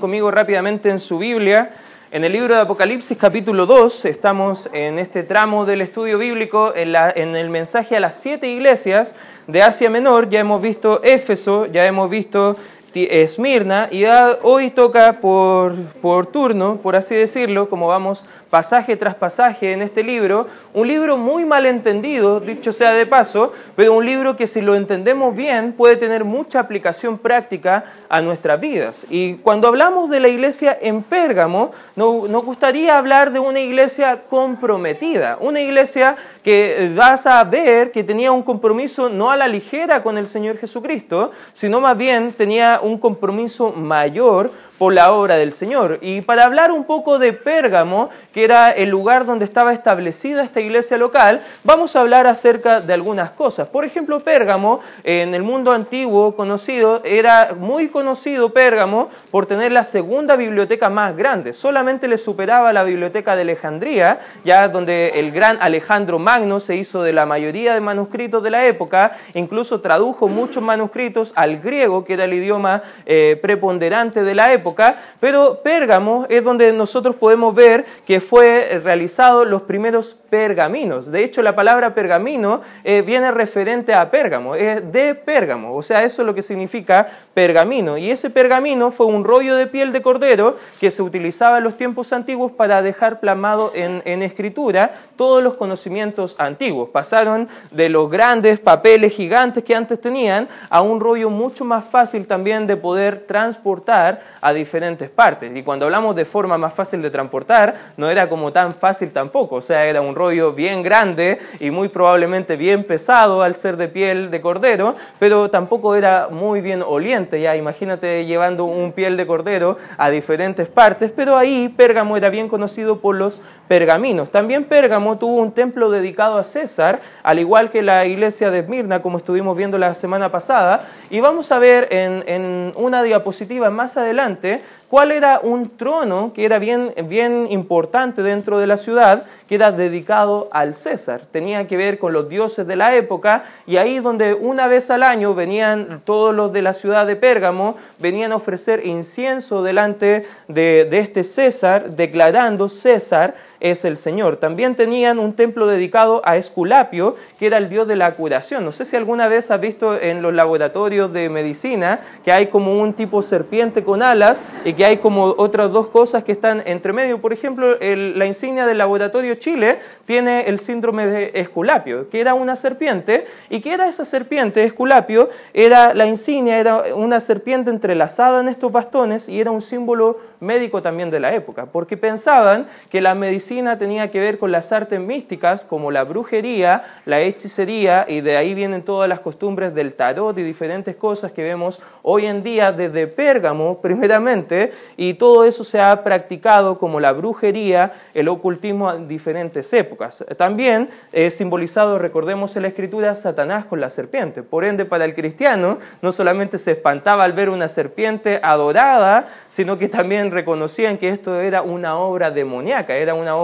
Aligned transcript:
conmigo 0.00 0.30
rápidamente 0.30 0.88
en 0.90 0.98
su 0.98 1.18
Biblia. 1.18 1.70
En 2.12 2.24
el 2.24 2.32
libro 2.32 2.56
de 2.56 2.62
Apocalipsis 2.62 3.16
capítulo 3.16 3.66
2 3.66 4.04
estamos 4.06 4.68
en 4.72 4.98
este 4.98 5.22
tramo 5.22 5.64
del 5.64 5.80
estudio 5.80 6.18
bíblico 6.18 6.72
en, 6.74 6.90
la- 6.90 7.10
en 7.14 7.36
el 7.36 7.50
mensaje 7.50 7.96
a 7.96 8.00
las 8.00 8.16
siete 8.20 8.48
iglesias 8.48 9.14
de 9.46 9.62
Asia 9.62 9.88
Menor. 9.90 10.28
Ya 10.28 10.40
hemos 10.40 10.60
visto 10.60 11.00
Éfeso, 11.04 11.66
ya 11.66 11.86
hemos 11.86 12.10
visto 12.10 12.56
Esmirna 12.94 13.88
y 13.90 14.04
hoy 14.42 14.70
toca 14.70 15.20
por, 15.20 15.74
por 16.02 16.26
turno, 16.26 16.76
por 16.82 16.96
así 16.96 17.14
decirlo, 17.14 17.68
como 17.68 17.86
vamos 17.86 18.24
pasaje 18.50 18.96
tras 18.96 19.14
pasaje 19.14 19.72
en 19.72 19.80
este 19.80 20.02
libro, 20.02 20.48
un 20.74 20.88
libro 20.88 21.16
muy 21.16 21.44
mal 21.44 21.66
entendido, 21.66 22.40
dicho 22.40 22.72
sea 22.72 22.92
de 22.94 23.06
paso, 23.06 23.52
pero 23.76 23.94
un 23.94 24.04
libro 24.04 24.36
que 24.36 24.48
si 24.48 24.60
lo 24.60 24.74
entendemos 24.74 25.36
bien 25.36 25.72
puede 25.72 25.96
tener 25.96 26.24
mucha 26.24 26.58
aplicación 26.58 27.16
práctica 27.16 27.84
a 28.08 28.20
nuestras 28.20 28.58
vidas. 28.58 29.06
Y 29.08 29.34
cuando 29.34 29.68
hablamos 29.68 30.10
de 30.10 30.18
la 30.18 30.26
iglesia 30.28 30.76
en 30.80 31.02
Pérgamo, 31.02 31.70
no- 31.94 32.26
nos 32.26 32.44
gustaría 32.44 32.98
hablar 32.98 33.30
de 33.30 33.38
una 33.38 33.60
iglesia 33.60 34.22
comprometida, 34.28 35.38
una 35.40 35.60
iglesia 35.60 36.16
que 36.42 36.90
vas 36.96 37.26
a 37.28 37.44
ver 37.44 37.92
que 37.92 38.02
tenía 38.02 38.32
un 38.32 38.42
compromiso 38.42 39.08
no 39.08 39.30
a 39.30 39.36
la 39.36 39.46
ligera 39.46 40.02
con 40.02 40.18
el 40.18 40.26
Señor 40.26 40.56
Jesucristo, 40.58 41.30
sino 41.52 41.80
más 41.80 41.96
bien 41.96 42.32
tenía 42.32 42.79
un 42.82 42.98
compromiso 42.98 43.72
mayor 43.72 44.50
por 44.80 44.94
la 44.94 45.12
obra 45.12 45.36
del 45.36 45.52
Señor. 45.52 45.98
Y 46.00 46.22
para 46.22 46.46
hablar 46.46 46.72
un 46.72 46.84
poco 46.84 47.18
de 47.18 47.34
Pérgamo, 47.34 48.08
que 48.32 48.44
era 48.44 48.70
el 48.70 48.88
lugar 48.88 49.26
donde 49.26 49.44
estaba 49.44 49.74
establecida 49.74 50.42
esta 50.42 50.62
iglesia 50.62 50.96
local, 50.96 51.42
vamos 51.64 51.94
a 51.94 52.00
hablar 52.00 52.26
acerca 52.26 52.80
de 52.80 52.94
algunas 52.94 53.28
cosas. 53.32 53.68
Por 53.68 53.84
ejemplo, 53.84 54.20
Pérgamo, 54.20 54.80
en 55.04 55.34
el 55.34 55.42
mundo 55.42 55.72
antiguo 55.72 56.34
conocido, 56.34 57.02
era 57.04 57.54
muy 57.58 57.88
conocido 57.88 58.54
Pérgamo 58.54 59.10
por 59.30 59.44
tener 59.44 59.70
la 59.70 59.84
segunda 59.84 60.34
biblioteca 60.34 60.88
más 60.88 61.14
grande. 61.14 61.52
Solamente 61.52 62.08
le 62.08 62.16
superaba 62.16 62.72
la 62.72 62.82
biblioteca 62.82 63.36
de 63.36 63.42
Alejandría, 63.42 64.20
ya 64.46 64.66
donde 64.68 65.10
el 65.16 65.30
gran 65.30 65.58
Alejandro 65.60 66.18
Magno 66.18 66.58
se 66.58 66.76
hizo 66.76 67.02
de 67.02 67.12
la 67.12 67.26
mayoría 67.26 67.74
de 67.74 67.82
manuscritos 67.82 68.42
de 68.42 68.48
la 68.48 68.64
época, 68.64 69.12
incluso 69.34 69.82
tradujo 69.82 70.26
muchos 70.26 70.62
manuscritos 70.62 71.34
al 71.36 71.58
griego, 71.58 72.02
que 72.02 72.14
era 72.14 72.24
el 72.24 72.32
idioma 72.32 72.82
eh, 73.04 73.38
preponderante 73.42 74.22
de 74.22 74.34
la 74.34 74.54
época, 74.54 74.69
pero 75.18 75.60
Pérgamo 75.62 76.26
es 76.28 76.44
donde 76.44 76.72
nosotros 76.72 77.16
podemos 77.16 77.54
ver 77.54 77.84
que 78.06 78.20
fue 78.20 78.80
realizado 78.82 79.44
los 79.44 79.62
primeros 79.62 80.16
pergaminos. 80.30 81.10
De 81.10 81.24
hecho, 81.24 81.42
la 81.42 81.56
palabra 81.56 81.94
pergamino 81.94 82.60
eh, 82.84 83.02
viene 83.02 83.30
referente 83.30 83.92
a 83.92 84.10
Pérgamo, 84.10 84.54
es 84.54 84.92
de 84.92 85.14
Pérgamo, 85.14 85.74
o 85.74 85.82
sea, 85.82 86.04
eso 86.04 86.22
es 86.22 86.26
lo 86.26 86.34
que 86.34 86.42
significa 86.42 87.08
pergamino. 87.34 87.98
Y 87.98 88.10
ese 88.10 88.30
pergamino 88.30 88.90
fue 88.90 89.06
un 89.06 89.24
rollo 89.24 89.56
de 89.56 89.66
piel 89.66 89.92
de 89.92 90.02
cordero 90.02 90.56
que 90.78 90.90
se 90.90 91.02
utilizaba 91.02 91.58
en 91.58 91.64
los 91.64 91.76
tiempos 91.76 92.12
antiguos 92.12 92.52
para 92.52 92.80
dejar 92.82 93.20
plasmado 93.20 93.72
en, 93.74 94.02
en 94.04 94.22
escritura 94.22 94.92
todos 95.16 95.42
los 95.42 95.56
conocimientos 95.56 96.36
antiguos. 96.38 96.90
Pasaron 96.90 97.48
de 97.70 97.88
los 97.88 98.10
grandes 98.10 98.60
papeles 98.60 99.12
gigantes 99.12 99.64
que 99.64 99.74
antes 99.74 100.00
tenían 100.00 100.48
a 100.68 100.80
un 100.80 101.00
rollo 101.00 101.30
mucho 101.30 101.64
más 101.64 101.84
fácil 101.84 102.26
también 102.26 102.66
de 102.66 102.76
poder 102.76 103.26
transportar 103.26 104.20
a 104.40 104.52
diferentes 104.60 105.10
partes. 105.10 105.50
Y 105.54 105.62
cuando 105.62 105.86
hablamos 105.86 106.14
de 106.14 106.24
forma 106.24 106.56
más 106.56 106.72
fácil 106.72 107.02
de 107.02 107.10
transportar, 107.10 107.74
no 107.96 108.08
era 108.08 108.28
como 108.28 108.52
tan 108.52 108.74
fácil 108.74 109.10
tampoco, 109.10 109.56
o 109.56 109.60
sea, 109.60 109.86
era 109.86 110.00
un 110.00 110.14
rollo 110.14 110.52
bien 110.52 110.82
grande 110.82 111.38
y 111.58 111.70
muy 111.70 111.88
probablemente 111.88 112.56
bien 112.56 112.84
pesado 112.84 113.42
al 113.42 113.54
ser 113.54 113.76
de 113.76 113.88
piel 113.88 114.30
de 114.30 114.40
cordero, 114.40 114.94
pero 115.18 115.50
tampoco 115.50 115.94
era 115.94 116.28
muy 116.30 116.60
bien 116.60 116.82
oliente, 116.86 117.40
ya 117.40 117.56
imagínate 117.56 118.24
llevando 118.26 118.64
un 118.64 118.92
piel 118.92 119.16
de 119.16 119.26
cordero 119.26 119.76
a 119.96 120.10
diferentes 120.10 120.68
partes, 120.68 121.12
pero 121.12 121.36
ahí 121.36 121.68
Pérgamo 121.68 122.16
era 122.16 122.30
bien 122.30 122.48
conocido 122.48 123.00
por 123.00 123.16
los 123.16 123.40
pergaminos. 123.68 124.30
También 124.30 124.64
Pérgamo 124.64 125.18
tuvo 125.18 125.36
un 125.36 125.52
templo 125.52 125.90
dedicado 125.90 126.38
a 126.38 126.44
César, 126.44 127.00
al 127.22 127.38
igual 127.38 127.70
que 127.70 127.82
la 127.82 128.04
iglesia 128.04 128.50
de 128.50 128.60
Esmirna, 128.60 129.00
como 129.02 129.18
estuvimos 129.18 129.56
viendo 129.56 129.78
la 129.78 129.94
semana 129.94 130.30
pasada, 130.30 130.86
y 131.08 131.20
vamos 131.20 131.50
a 131.50 131.58
ver 131.58 131.88
en, 131.90 132.24
en 132.26 132.72
una 132.76 133.02
diapositiva 133.02 133.70
más 133.70 133.96
adelante 133.96 134.39
cuál 134.88 135.12
era 135.12 135.40
un 135.42 135.76
trono 135.76 136.32
que 136.32 136.44
era 136.44 136.58
bien, 136.58 136.92
bien 137.04 137.46
importante 137.50 138.22
dentro 138.22 138.58
de 138.58 138.66
la 138.66 138.76
ciudad, 138.76 139.24
que 139.48 139.54
era 139.54 139.70
dedicado 139.72 140.48
al 140.50 140.74
César. 140.74 141.22
Tenía 141.30 141.66
que 141.66 141.76
ver 141.76 141.98
con 141.98 142.12
los 142.12 142.28
dioses 142.28 142.66
de 142.66 142.76
la 142.76 142.96
época 142.96 143.44
y 143.66 143.76
ahí 143.76 144.00
donde 144.00 144.34
una 144.34 144.66
vez 144.66 144.90
al 144.90 145.02
año 145.02 145.34
venían 145.34 146.02
todos 146.04 146.34
los 146.34 146.52
de 146.52 146.62
la 146.62 146.74
ciudad 146.74 147.06
de 147.06 147.16
Pérgamo, 147.16 147.76
venían 147.98 148.32
a 148.32 148.36
ofrecer 148.36 148.84
incienso 148.84 149.62
delante 149.62 150.26
de, 150.48 150.86
de 150.90 150.98
este 150.98 151.22
César, 151.22 151.90
declarando 151.92 152.68
César 152.68 153.34
es 153.60 153.84
el 153.84 153.96
Señor. 153.96 154.36
También 154.36 154.74
tenían 154.74 155.18
un 155.18 155.34
templo 155.34 155.66
dedicado 155.66 156.22
a 156.24 156.36
Esculapio, 156.36 157.16
que 157.38 157.46
era 157.46 157.58
el 157.58 157.68
dios 157.68 157.86
de 157.86 157.96
la 157.96 158.12
curación. 158.12 158.64
No 158.64 158.72
sé 158.72 158.84
si 158.84 158.96
alguna 158.96 159.28
vez 159.28 159.50
has 159.50 159.60
visto 159.60 159.98
en 159.98 160.22
los 160.22 160.34
laboratorios 160.34 161.12
de 161.12 161.28
medicina 161.28 162.00
que 162.24 162.32
hay 162.32 162.46
como 162.46 162.80
un 162.80 162.94
tipo 162.94 163.22
serpiente 163.22 163.84
con 163.84 164.02
alas 164.02 164.42
y 164.64 164.72
que 164.72 164.84
hay 164.84 164.96
como 164.96 165.34
otras 165.36 165.70
dos 165.70 165.88
cosas 165.88 166.24
que 166.24 166.32
están 166.32 166.62
entre 166.66 166.92
medio. 166.92 167.20
Por 167.20 167.32
ejemplo, 167.32 167.76
la 167.80 168.26
insignia 168.26 168.66
del 168.66 168.78
laboratorio 168.78 169.34
Chile 169.36 169.78
tiene 170.06 170.42
el 170.42 170.58
síndrome 170.58 171.06
de 171.06 171.30
Esculapio, 171.34 172.08
que 172.08 172.20
era 172.20 172.34
una 172.34 172.56
serpiente. 172.56 173.26
¿Y 173.48 173.60
que 173.60 173.72
era 173.72 173.88
esa 173.88 174.04
serpiente? 174.04 174.64
Esculapio 174.64 175.28
era 175.52 175.94
la 175.94 176.06
insignia, 176.06 176.58
era 176.58 176.94
una 176.94 177.20
serpiente 177.20 177.70
entrelazada 177.70 178.40
en 178.40 178.48
estos 178.48 178.72
bastones 178.72 179.28
y 179.28 179.40
era 179.40 179.50
un 179.50 179.60
símbolo 179.60 180.18
médico 180.40 180.80
también 180.80 181.10
de 181.10 181.20
la 181.20 181.34
época, 181.34 181.66
porque 181.66 181.96
pensaban 181.96 182.66
que 182.88 183.00
la 183.00 183.14
medicina 183.14 183.49
tenía 183.78 184.10
que 184.12 184.20
ver 184.20 184.38
con 184.38 184.52
las 184.52 184.70
artes 184.70 185.00
místicas 185.00 185.64
como 185.64 185.90
la 185.90 186.04
brujería, 186.04 186.84
la 187.04 187.20
hechicería 187.20 188.06
y 188.08 188.20
de 188.20 188.36
ahí 188.36 188.54
vienen 188.54 188.84
todas 188.84 189.08
las 189.08 189.18
costumbres 189.18 189.74
del 189.74 189.94
tarot 189.94 190.38
y 190.38 190.44
diferentes 190.44 190.94
cosas 190.94 191.32
que 191.32 191.42
vemos 191.42 191.80
hoy 192.02 192.26
en 192.26 192.44
día 192.44 192.70
desde 192.70 193.08
Pérgamo 193.08 193.78
primeramente 193.82 194.70
y 194.96 195.14
todo 195.14 195.44
eso 195.44 195.64
se 195.64 195.80
ha 195.80 196.04
practicado 196.04 196.78
como 196.78 197.00
la 197.00 197.10
brujería, 197.10 197.92
el 198.14 198.28
ocultismo 198.28 198.92
en 198.92 199.08
diferentes 199.08 199.72
épocas. 199.72 200.24
También 200.36 200.88
es 201.10 201.36
simbolizado, 201.36 201.98
recordemos 201.98 202.54
en 202.54 202.62
la 202.62 202.68
escritura, 202.68 203.16
Satanás 203.16 203.64
con 203.64 203.80
la 203.80 203.90
serpiente. 203.90 204.44
Por 204.44 204.64
ende, 204.64 204.84
para 204.84 205.04
el 205.04 205.14
cristiano 205.16 205.78
no 206.02 206.12
solamente 206.12 206.56
se 206.56 206.72
espantaba 206.72 207.24
al 207.24 207.32
ver 207.32 207.50
una 207.50 207.68
serpiente 207.68 208.38
adorada, 208.44 209.26
sino 209.48 209.76
que 209.76 209.88
también 209.88 210.30
reconocían 210.30 210.98
que 210.98 211.08
esto 211.08 211.40
era 211.40 211.62
una 211.62 211.98
obra 211.98 212.30
demoníaca, 212.30 212.94
era 212.94 213.14
una 213.14 213.34
obra 213.34 213.39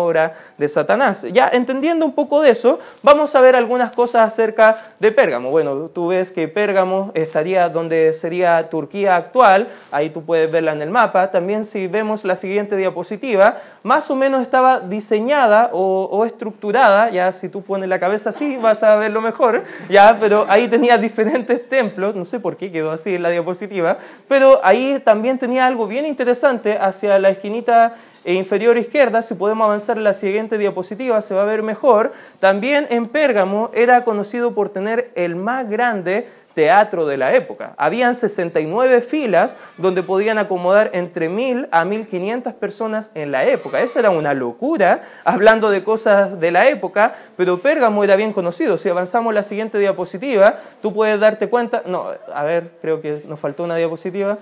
de 0.58 0.68
Satanás. 0.68 1.26
Ya 1.32 1.48
entendiendo 1.52 2.04
un 2.04 2.12
poco 2.12 2.42
de 2.42 2.50
eso, 2.50 2.78
vamos 3.02 3.34
a 3.34 3.40
ver 3.40 3.56
algunas 3.56 3.90
cosas 3.92 4.26
acerca 4.26 4.76
de 5.00 5.10
Pérgamo. 5.10 5.50
Bueno, 5.50 5.88
tú 5.94 6.08
ves 6.08 6.30
que 6.30 6.48
Pérgamo 6.48 7.10
estaría 7.14 7.68
donde 7.68 8.12
sería 8.12 8.68
Turquía 8.68 9.16
actual, 9.16 9.68
ahí 9.90 10.10
tú 10.10 10.22
puedes 10.22 10.50
verla 10.50 10.72
en 10.72 10.82
el 10.82 10.90
mapa. 10.90 11.30
También 11.30 11.64
si 11.64 11.86
vemos 11.86 12.24
la 12.24 12.36
siguiente 12.36 12.76
diapositiva, 12.76 13.56
más 13.82 14.10
o 14.10 14.16
menos 14.16 14.42
estaba 14.42 14.80
diseñada 14.80 15.70
o, 15.72 16.08
o 16.12 16.24
estructurada, 16.26 17.10
ya 17.10 17.32
si 17.32 17.48
tú 17.48 17.62
pones 17.62 17.88
la 17.88 17.98
cabeza 17.98 18.30
así 18.30 18.56
vas 18.56 18.82
a 18.82 18.96
verlo 18.96 19.20
mejor, 19.20 19.64
ya, 19.88 20.18
pero 20.20 20.44
ahí 20.48 20.68
tenía 20.68 20.98
diferentes 20.98 21.68
templos, 21.68 22.14
no 22.14 22.24
sé 22.24 22.38
por 22.38 22.56
qué 22.56 22.70
quedó 22.70 22.90
así 22.90 23.14
en 23.14 23.22
la 23.22 23.30
diapositiva, 23.30 23.96
pero 24.28 24.60
ahí 24.62 25.00
también 25.04 25.38
tenía 25.38 25.66
algo 25.66 25.86
bien 25.86 26.04
interesante 26.04 26.76
hacia 26.78 27.18
la 27.18 27.30
esquinita 27.30 27.94
e 28.26 28.34
inferior 28.34 28.76
izquierda, 28.76 29.22
si 29.22 29.34
podemos 29.34 29.64
avanzar 29.64 29.96
en 29.96 30.04
la 30.04 30.12
siguiente 30.12 30.58
diapositiva, 30.58 31.22
se 31.22 31.32
va 31.32 31.42
a 31.42 31.46
ver 31.46 31.62
mejor. 31.62 32.12
También 32.40 32.88
en 32.90 33.06
Pérgamo 33.06 33.70
era 33.72 34.02
conocido 34.02 34.52
por 34.52 34.68
tener 34.68 35.12
el 35.14 35.36
más 35.36 35.70
grande 35.70 36.26
teatro 36.52 37.06
de 37.06 37.18
la 37.18 37.34
época. 37.34 37.74
Habían 37.76 38.16
69 38.16 39.02
filas 39.02 39.56
donde 39.76 40.02
podían 40.02 40.38
acomodar 40.38 40.90
entre 40.94 41.28
1000 41.28 41.68
a 41.70 41.84
1500 41.84 42.54
personas 42.54 43.12
en 43.14 43.30
la 43.30 43.44
época. 43.44 43.80
Esa 43.80 44.00
era 44.00 44.10
una 44.10 44.34
locura, 44.34 45.02
hablando 45.22 45.70
de 45.70 45.84
cosas 45.84 46.40
de 46.40 46.50
la 46.50 46.66
época, 46.68 47.12
pero 47.36 47.58
Pérgamo 47.58 48.02
era 48.02 48.16
bien 48.16 48.32
conocido. 48.32 48.76
Si 48.76 48.88
avanzamos 48.88 49.34
la 49.34 49.44
siguiente 49.44 49.78
diapositiva, 49.78 50.56
tú 50.82 50.92
puedes 50.92 51.20
darte 51.20 51.48
cuenta, 51.48 51.82
no, 51.86 52.06
a 52.34 52.42
ver, 52.42 52.70
creo 52.80 53.00
que 53.00 53.22
nos 53.28 53.38
faltó 53.38 53.62
una 53.62 53.76
diapositiva. 53.76 54.38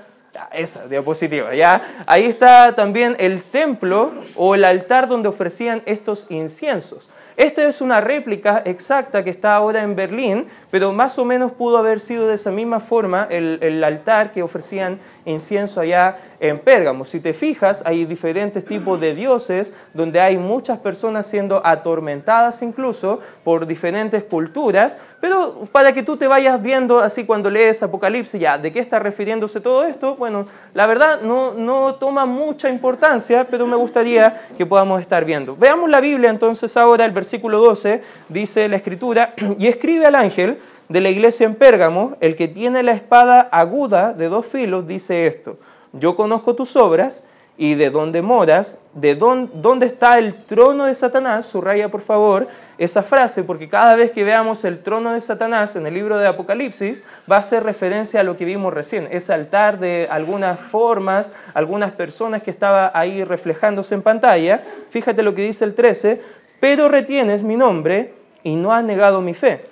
Esa 0.52 0.86
diapositiva, 0.88 1.54
ya. 1.54 2.04
Ahí 2.06 2.24
está 2.24 2.74
también 2.74 3.16
el 3.18 3.42
templo 3.42 4.12
o 4.34 4.54
el 4.54 4.64
altar 4.64 5.06
donde 5.08 5.28
ofrecían 5.28 5.82
estos 5.86 6.26
inciensos. 6.30 7.08
Esta 7.36 7.64
es 7.64 7.80
una 7.80 8.00
réplica 8.00 8.62
exacta 8.64 9.24
que 9.24 9.30
está 9.30 9.56
ahora 9.56 9.82
en 9.82 9.96
Berlín, 9.96 10.46
pero 10.70 10.92
más 10.92 11.18
o 11.18 11.24
menos 11.24 11.50
pudo 11.50 11.78
haber 11.78 11.98
sido 11.98 12.28
de 12.28 12.34
esa 12.34 12.52
misma 12.52 12.78
forma 12.78 13.26
el, 13.28 13.58
el 13.60 13.82
altar 13.82 14.30
que 14.30 14.42
ofrecían 14.42 15.00
incienso 15.24 15.80
allá 15.80 16.16
en 16.38 16.60
Pérgamo. 16.60 17.04
Si 17.04 17.18
te 17.18 17.32
fijas, 17.32 17.82
hay 17.84 18.04
diferentes 18.04 18.64
tipos 18.64 19.00
de 19.00 19.14
dioses 19.14 19.74
donde 19.94 20.20
hay 20.20 20.38
muchas 20.38 20.78
personas 20.78 21.26
siendo 21.26 21.60
atormentadas 21.66 22.62
incluso 22.62 23.18
por 23.42 23.66
diferentes 23.66 24.22
culturas, 24.22 24.96
pero 25.20 25.64
para 25.72 25.92
que 25.92 26.04
tú 26.04 26.16
te 26.16 26.28
vayas 26.28 26.62
viendo 26.62 27.00
así 27.00 27.24
cuando 27.24 27.50
lees 27.50 27.82
Apocalipsis, 27.82 28.40
ya, 28.40 28.58
¿de 28.58 28.72
qué 28.72 28.78
está 28.78 29.00
refiriéndose 29.00 29.60
todo 29.60 29.84
esto? 29.84 30.16
Bueno, 30.24 30.46
la 30.72 30.86
verdad 30.86 31.20
no, 31.20 31.96
toma 31.96 32.24
mucha 32.24 32.70
importancia, 32.70 33.46
pero 33.46 33.66
me 33.66 33.76
gustaría 33.76 34.34
que 34.56 34.64
podamos 34.64 35.02
estar 35.02 35.22
viendo. 35.22 35.54
Veamos 35.54 35.90
la 35.90 36.00
Biblia 36.00 36.30
entonces 36.30 36.78
ahora, 36.78 37.04
el 37.04 37.10
versículo 37.10 37.60
12, 37.60 38.00
dice 38.30 38.66
la 38.70 38.76
escritura, 38.76 39.34
y 39.58 39.66
escribe 39.66 40.06
al 40.06 40.14
ángel 40.14 40.58
de 40.88 41.00
la 41.02 41.10
iglesia 41.10 41.44
en 41.44 41.54
Pérgamo, 41.54 42.16
el 42.20 42.36
que 42.36 42.48
tiene 42.48 42.82
la 42.82 42.92
espada 42.92 43.50
aguda 43.52 44.14
de 44.14 44.30
dos 44.30 44.46
filos, 44.46 44.86
dice 44.86 45.26
esto, 45.26 45.58
yo 45.92 46.16
conozco 46.16 46.54
tus 46.54 46.74
obras 46.74 47.26
y 47.56 47.74
de 47.74 47.90
dónde 47.90 48.20
moras, 48.20 48.78
de 48.94 49.14
dónde, 49.14 49.86
está 49.86 50.18
el 50.18 50.34
trono 50.34 50.86
de 50.86 50.94
Satanás, 50.94 51.46
subraya 51.46 51.88
por 51.88 52.00
favor 52.00 52.48
esa 52.78 53.02
frase, 53.02 53.44
porque 53.44 53.68
cada 53.68 53.94
vez 53.94 54.10
que 54.10 54.24
veamos 54.24 54.64
el 54.64 54.82
trono 54.82 55.12
de 55.12 55.20
Satanás 55.20 55.76
en 55.76 55.86
el 55.86 55.94
libro 55.94 56.18
de 56.18 56.26
Apocalipsis, 56.26 57.04
va 57.30 57.36
a 57.36 57.40
hacer 57.40 57.62
referencia 57.62 58.20
a 58.20 58.22
lo 58.24 58.36
que 58.36 58.44
vimos 58.44 58.74
recién, 58.74 59.08
ese 59.10 59.32
altar 59.32 59.78
de 59.78 60.08
algunas 60.10 60.58
formas, 60.58 61.32
algunas 61.54 61.92
personas 61.92 62.42
que 62.42 62.50
estaba 62.50 62.90
ahí 62.92 63.22
reflejándose 63.22 63.94
en 63.94 64.02
pantalla. 64.02 64.62
Fíjate 64.90 65.22
lo 65.22 65.34
que 65.34 65.42
dice 65.42 65.64
el 65.64 65.74
13, 65.74 66.20
pero 66.58 66.88
retienes 66.88 67.44
mi 67.44 67.56
nombre 67.56 68.14
y 68.42 68.56
no 68.56 68.72
has 68.72 68.82
negado 68.82 69.20
mi 69.20 69.34
fe, 69.34 69.64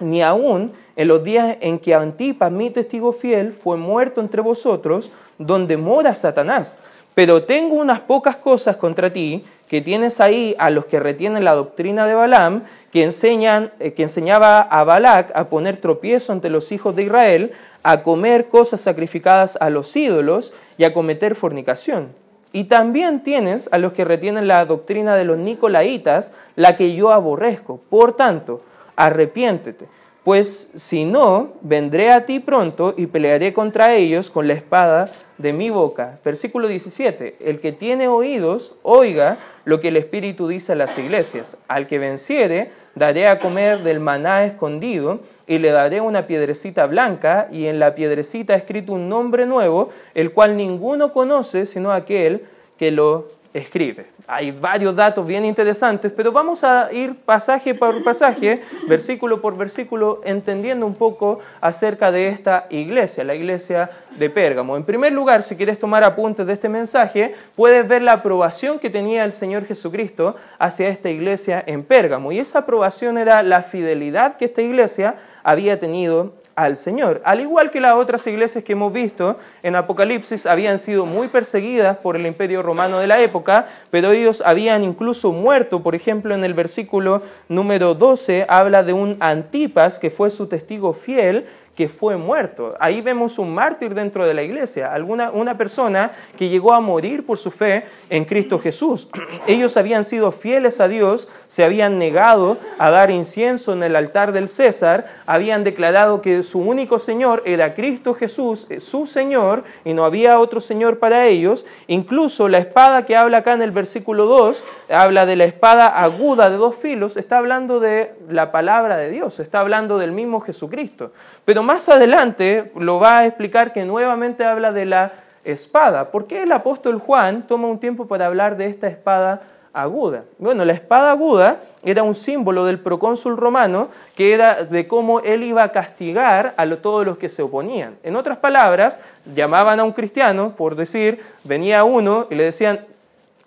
ni 0.00 0.20
aún 0.20 0.72
en 0.96 1.08
los 1.08 1.22
días 1.22 1.56
en 1.60 1.78
que 1.78 1.94
Antipas, 1.94 2.52
mi 2.52 2.70
testigo 2.70 3.12
fiel, 3.12 3.52
fue 3.52 3.76
muerto 3.76 4.20
entre 4.20 4.40
vosotros, 4.42 5.10
donde 5.38 5.76
mora 5.76 6.14
Satanás. 6.14 6.78
Pero 7.14 7.44
tengo 7.44 7.76
unas 7.76 8.00
pocas 8.00 8.36
cosas 8.36 8.76
contra 8.76 9.12
ti, 9.12 9.44
que 9.68 9.80
tienes 9.80 10.20
ahí 10.20 10.54
a 10.58 10.70
los 10.70 10.84
que 10.84 11.00
retienen 11.00 11.44
la 11.44 11.54
doctrina 11.54 12.06
de 12.06 12.14
Balaam, 12.14 12.64
que, 12.92 13.02
enseñan, 13.02 13.72
eh, 13.80 13.92
que 13.92 14.02
enseñaba 14.02 14.58
a 14.60 14.84
Balac 14.84 15.30
a 15.34 15.48
poner 15.48 15.78
tropiezo 15.78 16.32
ante 16.32 16.50
los 16.50 16.70
hijos 16.70 16.94
de 16.94 17.04
Israel, 17.04 17.52
a 17.82 18.02
comer 18.02 18.48
cosas 18.48 18.80
sacrificadas 18.80 19.56
a 19.60 19.70
los 19.70 19.94
ídolos 19.96 20.52
y 20.76 20.84
a 20.84 20.92
cometer 20.92 21.34
fornicación. 21.34 22.08
Y 22.52 22.64
también 22.64 23.22
tienes 23.22 23.68
a 23.72 23.78
los 23.78 23.92
que 23.92 24.04
retienen 24.04 24.46
la 24.46 24.64
doctrina 24.64 25.16
de 25.16 25.24
los 25.24 25.38
nicolaitas, 25.38 26.32
la 26.56 26.76
que 26.76 26.94
yo 26.94 27.10
aborrezco. 27.10 27.80
Por 27.90 28.12
tanto, 28.16 28.60
arrepiéntete 28.96 29.86
pues 30.24 30.70
si 30.74 31.04
no, 31.04 31.52
vendré 31.60 32.10
a 32.10 32.24
ti 32.24 32.40
pronto 32.40 32.94
y 32.96 33.06
pelearé 33.06 33.52
contra 33.52 33.94
ellos 33.94 34.30
con 34.30 34.48
la 34.48 34.54
espada 34.54 35.10
de 35.36 35.52
mi 35.52 35.68
boca. 35.68 36.18
Versículo 36.24 36.66
17, 36.66 37.36
el 37.40 37.60
que 37.60 37.72
tiene 37.72 38.08
oídos, 38.08 38.72
oiga 38.82 39.36
lo 39.66 39.80
que 39.80 39.88
el 39.88 39.98
Espíritu 39.98 40.48
dice 40.48 40.72
a 40.72 40.76
las 40.76 40.96
iglesias. 40.96 41.58
Al 41.68 41.86
que 41.86 41.98
venciere, 41.98 42.70
daré 42.94 43.26
a 43.26 43.38
comer 43.38 43.80
del 43.82 44.00
maná 44.00 44.46
escondido 44.46 45.20
y 45.46 45.58
le 45.58 45.70
daré 45.70 46.00
una 46.00 46.26
piedrecita 46.26 46.86
blanca 46.86 47.48
y 47.52 47.66
en 47.66 47.78
la 47.78 47.94
piedrecita 47.94 48.54
escrito 48.54 48.94
un 48.94 49.10
nombre 49.10 49.44
nuevo, 49.44 49.90
el 50.14 50.32
cual 50.32 50.56
ninguno 50.56 51.12
conoce 51.12 51.66
sino 51.66 51.92
aquel 51.92 52.46
que 52.78 52.90
lo 52.90 53.28
escribe. 53.54 54.06
Hay 54.26 54.50
varios 54.50 54.96
datos 54.96 55.24
bien 55.24 55.44
interesantes, 55.44 56.10
pero 56.10 56.32
vamos 56.32 56.64
a 56.64 56.92
ir 56.92 57.14
pasaje 57.14 57.72
por 57.72 58.02
pasaje, 58.02 58.60
versículo 58.88 59.40
por 59.40 59.56
versículo, 59.56 60.20
entendiendo 60.24 60.84
un 60.86 60.94
poco 60.94 61.38
acerca 61.60 62.10
de 62.10 62.28
esta 62.28 62.66
iglesia, 62.68 63.22
la 63.22 63.36
iglesia 63.36 63.88
de 64.18 64.28
Pérgamo. 64.28 64.76
En 64.76 64.82
primer 64.82 65.12
lugar, 65.12 65.44
si 65.44 65.54
quieres 65.56 65.78
tomar 65.78 66.02
apuntes 66.02 66.46
de 66.46 66.52
este 66.52 66.68
mensaje, 66.68 67.32
puedes 67.54 67.86
ver 67.86 68.02
la 68.02 68.14
aprobación 68.14 68.80
que 68.80 68.90
tenía 68.90 69.24
el 69.24 69.32
Señor 69.32 69.64
Jesucristo 69.64 70.34
hacia 70.58 70.88
esta 70.88 71.08
iglesia 71.08 71.62
en 71.64 71.84
Pérgamo. 71.84 72.32
Y 72.32 72.40
esa 72.40 72.60
aprobación 72.60 73.18
era 73.18 73.44
la 73.44 73.62
fidelidad 73.62 74.36
que 74.36 74.46
esta 74.46 74.62
iglesia 74.62 75.14
había 75.44 75.78
tenido 75.78 76.32
al 76.56 76.76
Señor. 76.76 77.20
Al 77.24 77.40
igual 77.40 77.70
que 77.70 77.80
las 77.80 77.94
otras 77.94 78.26
iglesias 78.26 78.64
que 78.64 78.72
hemos 78.72 78.92
visto 78.92 79.38
en 79.62 79.76
Apocalipsis, 79.76 80.46
habían 80.46 80.78
sido 80.78 81.06
muy 81.06 81.28
perseguidas 81.28 81.96
por 81.98 82.16
el 82.16 82.26
imperio 82.26 82.62
romano 82.62 82.98
de 82.98 83.06
la 83.06 83.20
época, 83.20 83.66
pero 83.90 84.12
ellos 84.12 84.42
habían 84.44 84.82
incluso 84.82 85.32
muerto. 85.32 85.82
Por 85.82 85.94
ejemplo, 85.94 86.34
en 86.34 86.44
el 86.44 86.54
versículo 86.54 87.22
número 87.48 87.94
12 87.94 88.46
habla 88.48 88.82
de 88.82 88.92
un 88.92 89.16
Antipas 89.20 89.98
que 89.98 90.10
fue 90.10 90.30
su 90.30 90.46
testigo 90.46 90.92
fiel 90.92 91.46
que 91.74 91.88
fue 91.88 92.16
muerto. 92.16 92.74
Ahí 92.78 93.00
vemos 93.00 93.38
un 93.38 93.54
mártir 93.54 93.94
dentro 93.94 94.26
de 94.26 94.34
la 94.34 94.42
iglesia, 94.42 94.92
alguna, 94.92 95.30
una 95.30 95.56
persona 95.56 96.12
que 96.36 96.48
llegó 96.48 96.72
a 96.72 96.80
morir 96.80 97.26
por 97.26 97.38
su 97.38 97.50
fe 97.50 97.84
en 98.10 98.24
Cristo 98.24 98.58
Jesús. 98.58 99.08
Ellos 99.46 99.76
habían 99.76 100.04
sido 100.04 100.32
fieles 100.32 100.80
a 100.80 100.88
Dios, 100.88 101.28
se 101.46 101.64
habían 101.64 101.98
negado 101.98 102.58
a 102.78 102.90
dar 102.90 103.10
incienso 103.10 103.72
en 103.72 103.82
el 103.82 103.96
altar 103.96 104.32
del 104.32 104.48
César, 104.48 105.06
habían 105.26 105.64
declarado 105.64 106.22
que 106.22 106.42
su 106.42 106.60
único 106.60 106.98
Señor 106.98 107.42
era 107.44 107.74
Cristo 107.74 108.14
Jesús, 108.14 108.66
eh, 108.70 108.80
su 108.80 109.06
Señor, 109.06 109.64
y 109.84 109.94
no 109.94 110.04
había 110.04 110.38
otro 110.38 110.60
Señor 110.60 110.98
para 110.98 111.26
ellos. 111.26 111.66
Incluso 111.88 112.48
la 112.48 112.58
espada 112.58 113.04
que 113.04 113.16
habla 113.16 113.38
acá 113.38 113.54
en 113.54 113.62
el 113.62 113.72
versículo 113.72 114.26
2, 114.26 114.64
habla 114.90 115.26
de 115.26 115.36
la 115.36 115.44
espada 115.44 115.86
aguda 115.88 116.50
de 116.50 116.56
dos 116.56 116.76
filos, 116.76 117.16
está 117.16 117.38
hablando 117.38 117.80
de 117.80 118.14
la 118.28 118.52
palabra 118.52 118.96
de 118.96 119.10
Dios, 119.10 119.40
está 119.40 119.60
hablando 119.60 119.98
del 119.98 120.12
mismo 120.12 120.40
Jesucristo. 120.40 121.12
Pero 121.44 121.63
más 121.64 121.88
adelante 121.88 122.70
lo 122.76 123.00
va 123.00 123.18
a 123.18 123.26
explicar 123.26 123.72
que 123.72 123.84
nuevamente 123.84 124.44
habla 124.44 124.70
de 124.70 124.84
la 124.84 125.12
espada. 125.44 126.10
¿Por 126.10 126.26
qué 126.26 126.42
el 126.42 126.52
apóstol 126.52 126.98
Juan 126.98 127.46
toma 127.46 127.68
un 127.68 127.80
tiempo 127.80 128.06
para 128.06 128.26
hablar 128.26 128.56
de 128.56 128.66
esta 128.66 128.86
espada 128.86 129.42
aguda? 129.72 130.24
Bueno, 130.38 130.64
la 130.64 130.72
espada 130.72 131.10
aguda 131.10 131.60
era 131.82 132.02
un 132.02 132.14
símbolo 132.14 132.64
del 132.64 132.78
procónsul 132.78 133.36
romano 133.36 133.88
que 134.14 134.32
era 134.32 134.64
de 134.64 134.86
cómo 134.86 135.20
él 135.20 135.42
iba 135.42 135.62
a 135.62 135.72
castigar 135.72 136.54
a 136.56 136.66
todos 136.76 137.04
los 137.04 137.18
que 137.18 137.28
se 137.28 137.42
oponían. 137.42 137.96
En 138.02 138.16
otras 138.16 138.38
palabras, 138.38 139.00
llamaban 139.34 139.80
a 139.80 139.84
un 139.84 139.92
cristiano, 139.92 140.54
por 140.56 140.76
decir, 140.76 141.20
venía 141.42 141.84
uno 141.84 142.26
y 142.30 142.36
le 142.36 142.44
decían, 142.44 142.86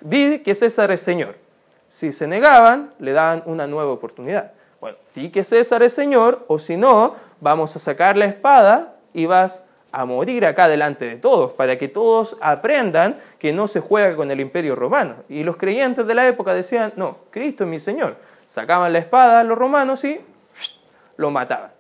di 0.01 0.39
que 0.39 0.53
César 0.53 0.91
es 0.91 1.01
Señor. 1.01 1.35
Si 1.89 2.11
se 2.11 2.27
negaban, 2.27 2.91
le 2.99 3.13
daban 3.13 3.43
una 3.45 3.65
nueva 3.65 3.91
oportunidad. 3.91 4.51
Bueno, 4.79 4.97
di 5.15 5.29
que 5.29 5.43
César 5.43 5.81
es 5.81 5.93
Señor, 5.93 6.45
o 6.47 6.59
si 6.59 6.77
no, 6.77 7.15
vamos 7.41 7.75
a 7.75 7.79
sacar 7.79 8.17
la 8.17 8.25
espada 8.25 8.95
y 9.13 9.25
vas 9.25 9.63
a 9.91 10.05
morir 10.05 10.45
acá 10.45 10.67
delante 10.67 11.05
de 11.05 11.15
todos, 11.15 11.53
para 11.53 11.77
que 11.77 11.87
todos 11.87 12.37
aprendan 12.41 13.17
que 13.39 13.53
no 13.53 13.67
se 13.67 13.79
juega 13.79 14.15
con 14.15 14.29
el 14.31 14.39
imperio 14.39 14.75
romano. 14.75 15.15
Y 15.29 15.43
los 15.43 15.57
creyentes 15.57 16.05
de 16.05 16.13
la 16.13 16.27
época 16.27 16.53
decían, 16.53 16.93
no, 16.95 17.17
Cristo 17.31 17.63
es 17.63 17.69
mi 17.69 17.79
Señor. 17.79 18.17
Sacaban 18.47 18.93
la 18.93 18.99
espada 18.99 19.39
a 19.39 19.43
los 19.43 19.57
romanos 19.57 20.03
y 20.03 20.19
lo 21.15 21.31
mataban. 21.31 21.71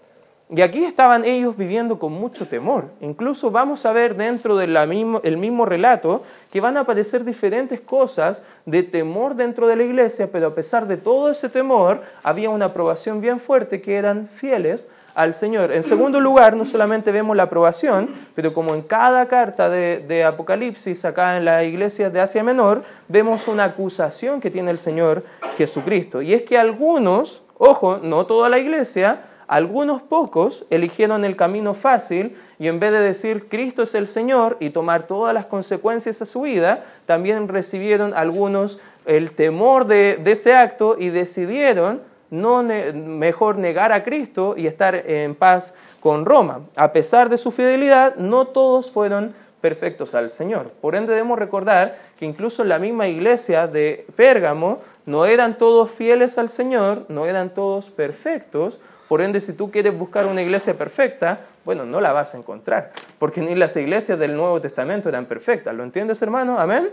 Y 0.49 0.61
aquí 0.61 0.85
estaban 0.85 1.25
ellos 1.25 1.57
viviendo 1.57 1.99
con 1.99 2.13
mucho 2.13 2.47
temor. 2.47 2.85
Incluso 3.01 3.51
vamos 3.51 3.85
a 3.85 3.91
ver 3.91 4.15
dentro 4.15 4.55
del 4.55 4.87
mismo, 4.87 5.19
mismo 5.21 5.65
relato 5.65 6.23
que 6.49 6.61
van 6.61 6.77
a 6.77 6.81
aparecer 6.81 7.25
diferentes 7.25 7.81
cosas 7.81 8.43
de 8.65 8.83
temor 8.83 9.35
dentro 9.35 9.67
de 9.67 9.75
la 9.75 9.83
iglesia, 9.83 10.31
pero 10.31 10.47
a 10.47 10.55
pesar 10.55 10.87
de 10.87 10.95
todo 10.95 11.29
ese 11.29 11.49
temor, 11.49 12.01
había 12.23 12.49
una 12.49 12.65
aprobación 12.65 13.19
bien 13.19 13.41
fuerte 13.41 13.81
que 13.81 13.97
eran 13.97 14.27
fieles 14.27 14.89
al 15.17 15.33
Señor. 15.33 15.71
En 15.71 15.81
segundo 15.81 16.19
lugar, 16.19 16.55
no 16.55 16.63
solamente 16.63 17.11
vemos 17.11 17.35
la 17.35 17.43
aprobación, 17.43 18.09
pero 18.35 18.53
como 18.53 18.75
en 18.75 18.83
cada 18.83 19.25
carta 19.27 19.67
de, 19.67 20.23
Apocalipsis, 20.23 21.05
acá 21.05 21.37
en 21.37 21.43
la 21.43 21.63
iglesia 21.63 22.11
de 22.11 22.21
Asia 22.21 22.43
Menor, 22.43 22.83
vemos 23.07 23.47
una 23.47 23.63
acusación 23.63 24.39
que 24.39 24.51
tiene 24.51 24.69
el 24.69 24.77
Señor 24.77 25.23
Jesucristo. 25.57 26.21
Y 26.21 26.35
es 26.35 26.43
que 26.43 26.55
algunos, 26.55 27.41
ojo, 27.57 27.97
no 27.97 28.27
toda 28.27 28.47
la 28.47 28.59
iglesia, 28.59 29.21
algunos 29.47 30.03
pocos 30.03 30.67
eligieron 30.69 31.25
el 31.25 31.35
camino 31.35 31.73
fácil 31.73 32.35
y 32.59 32.67
en 32.67 32.79
vez 32.79 32.91
de 32.91 32.99
decir 32.99 33.49
Cristo 33.49 33.81
es 33.81 33.95
el 33.95 34.07
Señor 34.07 34.57
y 34.59 34.69
tomar 34.69 35.07
todas 35.07 35.33
las 35.33 35.47
consecuencias 35.47 36.21
a 36.21 36.27
su 36.27 36.41
vida, 36.41 36.83
también 37.07 37.47
recibieron 37.47 38.13
algunos 38.13 38.79
el 39.07 39.31
temor 39.31 39.85
de 39.85 40.21
ese 40.23 40.53
acto 40.53 40.95
y 40.99 41.09
decidieron 41.09 42.01
no 42.29 42.63
mejor 42.63 43.57
negar 43.57 43.91
a 43.91 44.03
Cristo 44.03 44.55
y 44.57 44.67
estar 44.67 44.95
en 44.95 45.35
paz 45.35 45.73
con 45.99 46.25
Roma. 46.25 46.61
A 46.75 46.91
pesar 46.91 47.29
de 47.29 47.37
su 47.37 47.51
fidelidad, 47.51 48.15
no 48.15 48.47
todos 48.47 48.91
fueron 48.91 49.33
perfectos 49.61 50.13
al 50.13 50.31
Señor. 50.31 50.71
Por 50.81 50.95
ende 50.95 51.13
debemos 51.13 51.39
recordar 51.39 51.97
que 52.17 52.25
incluso 52.25 52.61
en 52.63 52.69
la 52.69 52.79
misma 52.79 53.07
iglesia 53.07 53.67
de 53.67 54.05
Pérgamo 54.15 54.79
no 55.05 55.25
eran 55.25 55.57
todos 55.57 55.91
fieles 55.91 56.37
al 56.37 56.49
Señor, 56.49 57.05
no 57.09 57.25
eran 57.25 57.53
todos 57.53 57.89
perfectos, 57.89 58.79
Por 59.07 59.21
ende, 59.21 59.39
si 59.39 59.53
tú 59.53 59.71
quieres 59.71 59.97
buscar 59.97 60.25
una 60.25 60.41
iglesia 60.41 60.77
perfecta, 60.77 61.39
bueno, 61.63 61.85
no 61.85 62.01
la 62.01 62.11
vas 62.11 62.33
a 62.33 62.37
encontrar, 62.37 62.91
porque 63.19 63.41
ni 63.41 63.55
las 63.55 63.75
iglesias 63.77 64.19
del 64.19 64.35
Nuevo 64.35 64.59
Testamento 64.59 65.07
eran 65.07 65.25
perfectas. 65.25 65.73
¿Lo 65.73 65.83
entiendes, 65.83 66.21
hermano? 66.21 66.59
Amén. 66.59 66.89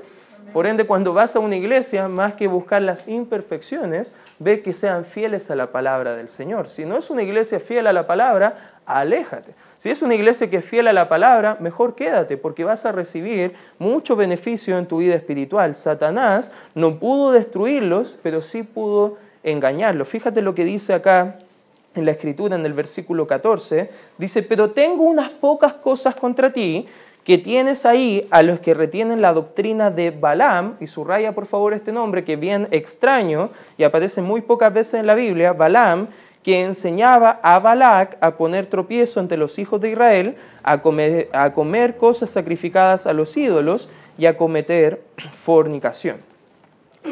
Por 0.53 0.67
ende, 0.67 0.87
cuando 0.87 1.13
vas 1.15 1.35
a 1.35 1.41
una 1.41 1.57
iglesia, 1.57 2.09
más 2.09 2.35
que 2.35 2.47
buscar 2.47 2.83
las 2.83 3.09
imperfecciones, 3.09 4.13
ve 4.39 4.63
que 4.63 4.73
sean 4.73 5.05
fieles 5.05 5.51
a 5.51 5.57
la 5.57 5.73
palabra 5.73 6.15
del 6.15 6.29
Señor. 6.29 6.69
Si 6.69 6.85
no 6.85 6.97
es 6.97 7.11
una 7.11 7.23
iglesia 7.23 7.59
fiel 7.59 7.87
a 7.87 7.93
la 7.93 8.07
palabra, 8.07 8.79
aléjate. 8.87 9.55
Si 9.79 9.91
es 9.91 10.03
una 10.03 10.15
iglesia 10.15 10.49
que 10.49 10.59
es 10.59 10.65
fiel 10.65 10.87
a 10.89 10.93
la 10.93 11.09
palabra, 11.09 11.57
mejor 11.61 11.95
quédate, 11.95 12.37
porque 12.37 12.65
vas 12.65 12.87
a 12.87 12.93
recibir 12.93 13.55
mucho 13.79 14.17
beneficio 14.17 14.79
en 14.79 14.87
tu 14.87 14.99
vida 14.99 15.15
espiritual. 15.15 15.75
Satanás 15.75 16.53
no 16.75 16.99
pudo 16.99 17.33
destruirlos, 17.33 18.17
pero 18.23 18.41
sí 18.41 18.63
pudo 18.63 19.17
engañarlos. 19.43 20.09
Fíjate 20.09 20.41
lo 20.41 20.55
que 20.55 20.65
dice 20.65 20.95
acá 20.95 21.39
en 21.95 22.05
la 22.05 22.13
escritura, 22.13 22.57
en 22.57 22.67
el 22.67 22.73
versículo 22.73 23.27
14. 23.27 23.89
Dice, 24.19 24.43
pero 24.43 24.71
tengo 24.71 25.05
unas 25.05 25.31
pocas 25.31 25.75
cosas 25.75 26.15
contra 26.15 26.53
ti, 26.53 26.87
que 27.25 27.39
tienes 27.39 27.87
ahí 27.87 28.27
a 28.31 28.43
los 28.43 28.61
que 28.61 28.75
retienen 28.75 29.23
la 29.23 29.33
doctrina 29.33 29.91
de 29.91 30.11
Balaam, 30.11 30.77
y 30.79 30.87
subraya 30.87 31.33
por 31.35 31.47
favor 31.47 31.73
este 31.73 31.91
nombre 31.91 32.23
que 32.23 32.35
es 32.35 32.41
bien 32.41 32.69
extraño 32.71 33.51
y 33.79 33.85
aparece 33.85 34.21
muy 34.21 34.43
pocas 34.43 34.73
veces 34.73 35.01
en 35.01 35.07
la 35.07 35.15
Biblia, 35.15 35.55
Balaam, 35.55 36.09
que 36.43 36.63
enseñaba 36.63 37.41
a 37.43 37.59
Balac 37.59 38.19
a 38.21 38.37
poner 38.37 38.67
tropiezo 38.67 39.19
entre 39.19 39.39
los 39.39 39.59
hijos 39.59 39.81
de 39.81 39.91
Israel, 39.91 40.37
a 40.63 40.83
comer, 40.83 41.31
a 41.33 41.55
comer 41.55 41.97
cosas 41.97 42.31
sacrificadas 42.31 43.07
a 43.07 43.15
los 43.15 43.35
ídolos 43.35 43.89
y 44.19 44.27
a 44.27 44.37
cometer 44.37 45.03
fornicación. 45.33 46.19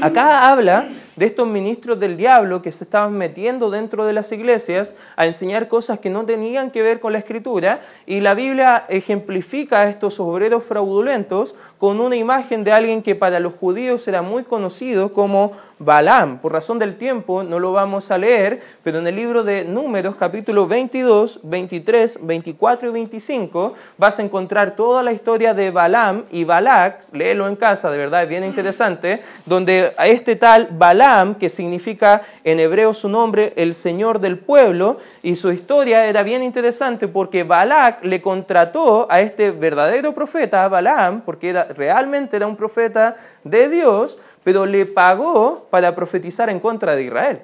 Acá 0.02 0.50
habla 0.50 0.88
de 1.22 1.26
estos 1.26 1.46
ministros 1.46 2.00
del 2.00 2.16
diablo 2.16 2.62
que 2.62 2.72
se 2.72 2.82
estaban 2.82 3.12
metiendo 3.12 3.70
dentro 3.70 4.04
de 4.04 4.12
las 4.12 4.32
iglesias 4.32 4.96
a 5.14 5.24
enseñar 5.24 5.68
cosas 5.68 6.00
que 6.00 6.10
no 6.10 6.26
tenían 6.26 6.72
que 6.72 6.82
ver 6.82 6.98
con 6.98 7.12
la 7.12 7.20
escritura 7.20 7.80
y 8.06 8.18
la 8.18 8.34
Biblia 8.34 8.86
ejemplifica 8.88 9.82
a 9.82 9.88
estos 9.88 10.18
obreros 10.18 10.64
fraudulentos 10.64 11.54
con 11.78 12.00
una 12.00 12.16
imagen 12.16 12.64
de 12.64 12.72
alguien 12.72 13.04
que 13.04 13.14
para 13.14 13.38
los 13.38 13.54
judíos 13.54 14.08
era 14.08 14.20
muy 14.20 14.42
conocido 14.42 15.12
como 15.12 15.52
Balaam. 15.84 16.38
Por 16.38 16.52
razón 16.52 16.78
del 16.78 16.96
tiempo 16.96 17.42
no 17.42 17.58
lo 17.58 17.72
vamos 17.72 18.10
a 18.10 18.18
leer, 18.18 18.60
pero 18.82 18.98
en 18.98 19.06
el 19.06 19.16
libro 19.16 19.44
de 19.44 19.64
Números 19.64 20.16
capítulo 20.16 20.66
22, 20.66 21.40
23, 21.42 22.18
24 22.22 22.88
y 22.88 22.92
25 22.92 23.74
vas 23.98 24.18
a 24.18 24.22
encontrar 24.22 24.76
toda 24.76 25.02
la 25.02 25.12
historia 25.12 25.54
de 25.54 25.70
Balaam 25.70 26.24
y 26.30 26.44
Balac, 26.44 27.12
léelo 27.12 27.46
en 27.48 27.56
casa, 27.56 27.90
de 27.90 27.98
verdad 27.98 28.22
es 28.22 28.28
bien 28.28 28.44
interesante, 28.44 29.22
donde 29.46 29.92
a 29.96 30.06
este 30.06 30.36
tal 30.36 30.68
Balaam, 30.70 31.11
que 31.38 31.48
significa 31.48 32.22
en 32.44 32.58
hebreo 32.60 32.94
su 32.94 33.08
nombre, 33.08 33.52
el 33.56 33.74
Señor 33.74 34.18
del 34.18 34.38
pueblo, 34.38 34.96
y 35.22 35.34
su 35.34 35.52
historia 35.52 36.06
era 36.06 36.22
bien 36.22 36.42
interesante 36.42 37.08
porque 37.08 37.44
Balac 37.44 38.04
le 38.04 38.22
contrató 38.22 39.06
a 39.10 39.20
este 39.20 39.50
verdadero 39.50 40.14
profeta, 40.14 40.68
Balaam, 40.68 41.20
porque 41.22 41.50
era, 41.50 41.64
realmente 41.64 42.36
era 42.36 42.46
un 42.46 42.56
profeta 42.56 43.16
de 43.44 43.68
Dios, 43.68 44.18
pero 44.42 44.66
le 44.66 44.86
pagó 44.86 45.66
para 45.70 45.94
profetizar 45.94 46.48
en 46.50 46.60
contra 46.60 46.96
de 46.96 47.04
Israel. 47.04 47.42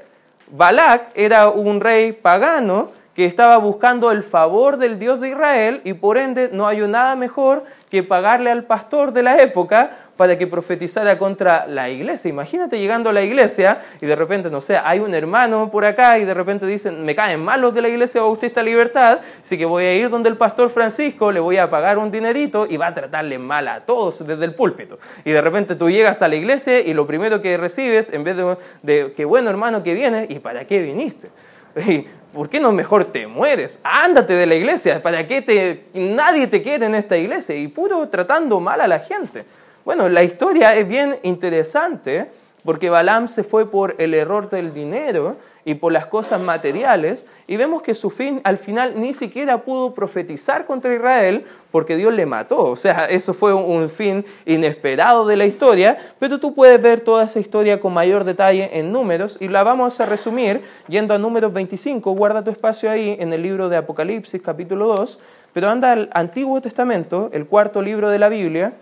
Balak 0.51 1.11
era 1.15 1.51
un 1.51 1.81
rey 1.81 2.13
pagano 2.13 2.91
que 3.19 3.25
estaba 3.25 3.57
buscando 3.57 4.13
el 4.13 4.23
favor 4.23 4.77
del 4.77 5.01
Dios 5.01 5.21
de 5.21 5.31
Israel 5.31 5.81
y 5.83 5.95
por 5.95 6.19
ende 6.19 6.51
no 6.53 6.69
hay 6.69 6.79
nada 6.87 7.17
mejor 7.17 7.65
que 7.91 8.05
pagarle 8.05 8.49
al 8.49 8.63
pastor 8.63 9.13
de 9.13 9.25
la 9.25 9.43
época 9.43 9.91
para 10.17 10.39
que 10.39 10.47
profetizara 10.47 11.19
contra 11.19 11.67
la 11.67 11.91
iglesia. 11.91 12.29
Imagínate 12.29 12.79
llegando 12.79 13.11
a 13.11 13.13
la 13.13 13.23
iglesia 13.23 13.81
y 14.01 14.07
de 14.07 14.15
repente, 14.15 14.51
no 14.51 14.61
sé, 14.61 14.77
hay 14.77 15.01
un 15.01 15.17
hermano 15.17 15.69
por 15.69 15.85
acá 15.85 16.17
y 16.21 16.25
de 16.25 16.33
repente 16.33 16.65
dicen, 16.65 17.05
me 17.05 17.17
caen 17.17 17.43
mal 17.43 17.61
los 17.61 17.75
de 17.75 17.83
la 17.83 17.89
iglesia 17.89 18.23
esta 18.41 18.63
libertad, 18.63 19.19
así 19.43 19.59
que 19.59 19.65
voy 19.65 19.83
a 19.83 19.97
ir 19.97 20.11
donde 20.11 20.29
el 20.29 20.37
pastor 20.37 20.71
Francisco, 20.71 21.33
le 21.33 21.41
voy 21.41 21.57
a 21.57 21.69
pagar 21.69 21.99
un 21.99 22.13
dinerito 22.13 22.69
y 22.71 22.77
va 22.77 22.87
a 22.87 22.95
tratarle 22.95 23.37
mal 23.37 23.67
a 23.67 23.81
todos 23.81 24.25
desde 24.25 24.45
el 24.45 24.55
púlpito. 24.55 25.01
Y 25.25 25.33
de 25.33 25.41
repente 25.41 25.75
tú 25.75 25.91
llegas 25.91 26.23
a 26.23 26.29
la 26.29 26.37
iglesia 26.37 26.79
y 26.79 26.95
lo 26.95 27.05
primero 27.05 27.43
que 27.43 27.57
recibes, 27.57 28.13
en 28.13 28.23
vez 28.23 28.37
de, 28.37 28.57
de 28.85 29.13
qué 29.17 29.25
bueno 29.25 29.51
hermano 29.51 29.83
que 29.83 29.95
viene, 29.95 30.29
¿y 30.31 30.39
para 30.39 30.65
qué 30.69 30.83
viniste? 30.83 31.31
¿Por 32.33 32.49
qué 32.49 32.61
no 32.61 32.73
mejor 32.73 33.07
te 33.07 33.27
mueres? 33.27 33.81
Ándate 33.83 34.35
de 34.35 34.47
la 34.47 34.55
iglesia. 34.55 35.03
¿Para 35.03 35.27
qué 35.27 35.43
te, 35.43 35.85
nadie 35.95 36.47
te 36.47 36.63
quiere 36.63 36.87
en 36.87 36.95
esta 36.95 37.17
iglesia? 37.17 37.57
Y 37.57 37.69
puro 37.69 38.07
tratando 38.09 38.61
mal 38.61 38.81
a 38.81 38.87
la 38.87 38.99
gente. 38.99 39.45
Bueno, 39.85 40.09
la 40.09 40.23
historia 40.23 40.75
es 40.75 40.87
bien 40.87 41.19
interesante 41.23 42.31
porque 42.65 42.91
Balaam 42.91 43.29
se 43.29 43.45
fue 43.45 43.71
por 43.71 43.95
el 43.99 44.13
error 44.13 44.51
del 44.51 44.75
dinero 44.75 45.37
y 45.69 45.75
por 45.75 45.93
las 45.93 46.07
cosas 46.07 46.41
materiales 46.41 47.27
y 47.47 47.59
vemos 47.59 47.83
que 47.83 47.95
su 47.95 48.09
fin 48.09 48.41
al 48.45 48.57
final 48.57 48.95
ni 48.97 49.13
siquiera 49.13 49.65
pudo 49.65 49.93
profetizar 49.93 50.65
contra 50.65 50.95
Israel 50.95 51.45
porque 51.71 51.95
Dios 51.95 52.15
le 52.15 52.25
mató. 52.25 52.65
O 52.65 52.75
sea, 52.75 53.05
eso 53.05 53.35
fue 53.35 53.53
un 53.53 53.91
fin 53.91 54.25
inesperado 54.47 55.27
de 55.27 55.37
la 55.37 55.45
historia, 55.45 55.99
pero 56.19 56.41
tú 56.41 56.55
puedes 56.55 56.81
ver 56.81 57.03
toda 57.03 57.25
esa 57.25 57.39
historia 57.39 57.81
con 57.81 57.93
mayor 57.93 58.25
detalle 58.25 58.79
en 58.79 58.91
números 58.91 59.37
y 59.41 59.49
la 59.49 59.63
vamos 59.63 60.01
a 60.01 60.07
resumir 60.07 60.63
yendo 60.89 61.13
a 61.13 61.19
números 61.19 61.53
25, 61.53 62.13
guarda 62.13 62.43
tu 62.43 62.51
espacio 62.51 62.91
ahí 62.91 63.19
en 63.21 63.31
el 63.35 63.43
libro 63.43 63.69
de 63.69 63.77
Apocalipsis 63.77 64.41
capítulo 64.41 64.87
2, 64.87 65.21
pero 65.53 65.69
anda 65.69 65.93
al 65.93 66.09
Antiguo 66.15 66.63
Testamento, 66.63 67.29
el 67.35 67.45
cuarto 67.45 67.83
libro 67.83 68.09
de 68.09 68.19
la 68.19 68.31
Biblia, 68.31 68.73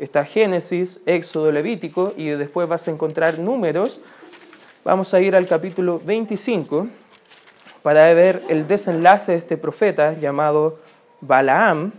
está 0.00 0.24
Génesis, 0.24 0.98
Éxodo, 1.06 1.52
Levítico 1.52 2.12
y 2.16 2.30
después 2.30 2.68
vas 2.68 2.88
a 2.88 2.90
encontrar 2.90 3.38
números. 3.38 4.00
Vamos 4.84 5.14
a 5.14 5.20
ir 5.20 5.36
al 5.36 5.46
capítulo 5.46 6.00
25 6.04 6.88
para 7.84 8.12
ver 8.14 8.42
el 8.48 8.66
desenlace 8.66 9.30
de 9.30 9.38
este 9.38 9.56
profeta 9.56 10.18
llamado 10.18 10.80
Balaam 11.20 11.92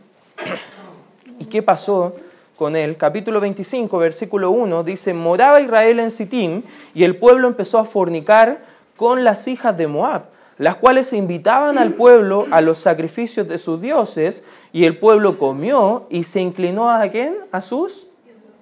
y 1.40 1.46
qué 1.46 1.64
pasó 1.64 2.14
con 2.58 2.76
él. 2.76 2.98
Capítulo 2.98 3.40
25, 3.40 3.98
versículo 3.98 4.52
1 4.52 4.84
dice, 4.84 5.14
moraba 5.14 5.62
Israel 5.62 6.02
en 6.02 6.12
Sittim 6.12 6.62
y 6.94 7.06
el 7.06 7.16
pueblo 7.16 7.48
empezó 7.48 7.80
a 7.80 7.86
fornicar 7.86 8.66
con 8.98 9.24
las 9.24 9.48
hijas 9.48 9.78
de 9.78 9.88
Moab 9.88 10.24
las 10.58 10.76
cuales 10.76 11.14
invitaban 11.14 11.78
al 11.78 11.94
pueblo 11.94 12.48
a 12.52 12.62
los 12.62 12.78
sacrificios 12.78 13.48
de 13.48 13.58
sus 13.58 13.82
dioses, 13.82 14.46
y 14.72 14.86
el 14.86 15.00
pueblo 15.00 15.40
comió 15.40 16.06
y 16.12 16.26
se 16.26 16.42
inclinó 16.42 16.92
a 16.92 17.08
quién? 17.10 17.36
A 17.52 17.60
sus 17.62 18.06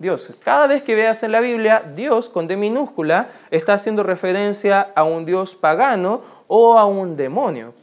dioses. 0.02 0.36
Cada 0.44 0.68
vez 0.68 0.84
que 0.84 0.96
veas 0.96 1.24
en 1.24 1.32
la 1.32 1.40
Biblia 1.40 1.84
Dios 1.96 2.28
con 2.28 2.48
D 2.48 2.58
minúscula, 2.58 3.30
está 3.52 3.76
haciendo 3.76 4.04
referencia 4.04 4.82
a 4.96 5.04
un 5.04 5.26
Dios 5.26 5.56
pagano 5.56 6.22
o 6.48 6.78
a 6.78 6.86
un 6.86 7.16
demonio. 7.16 7.74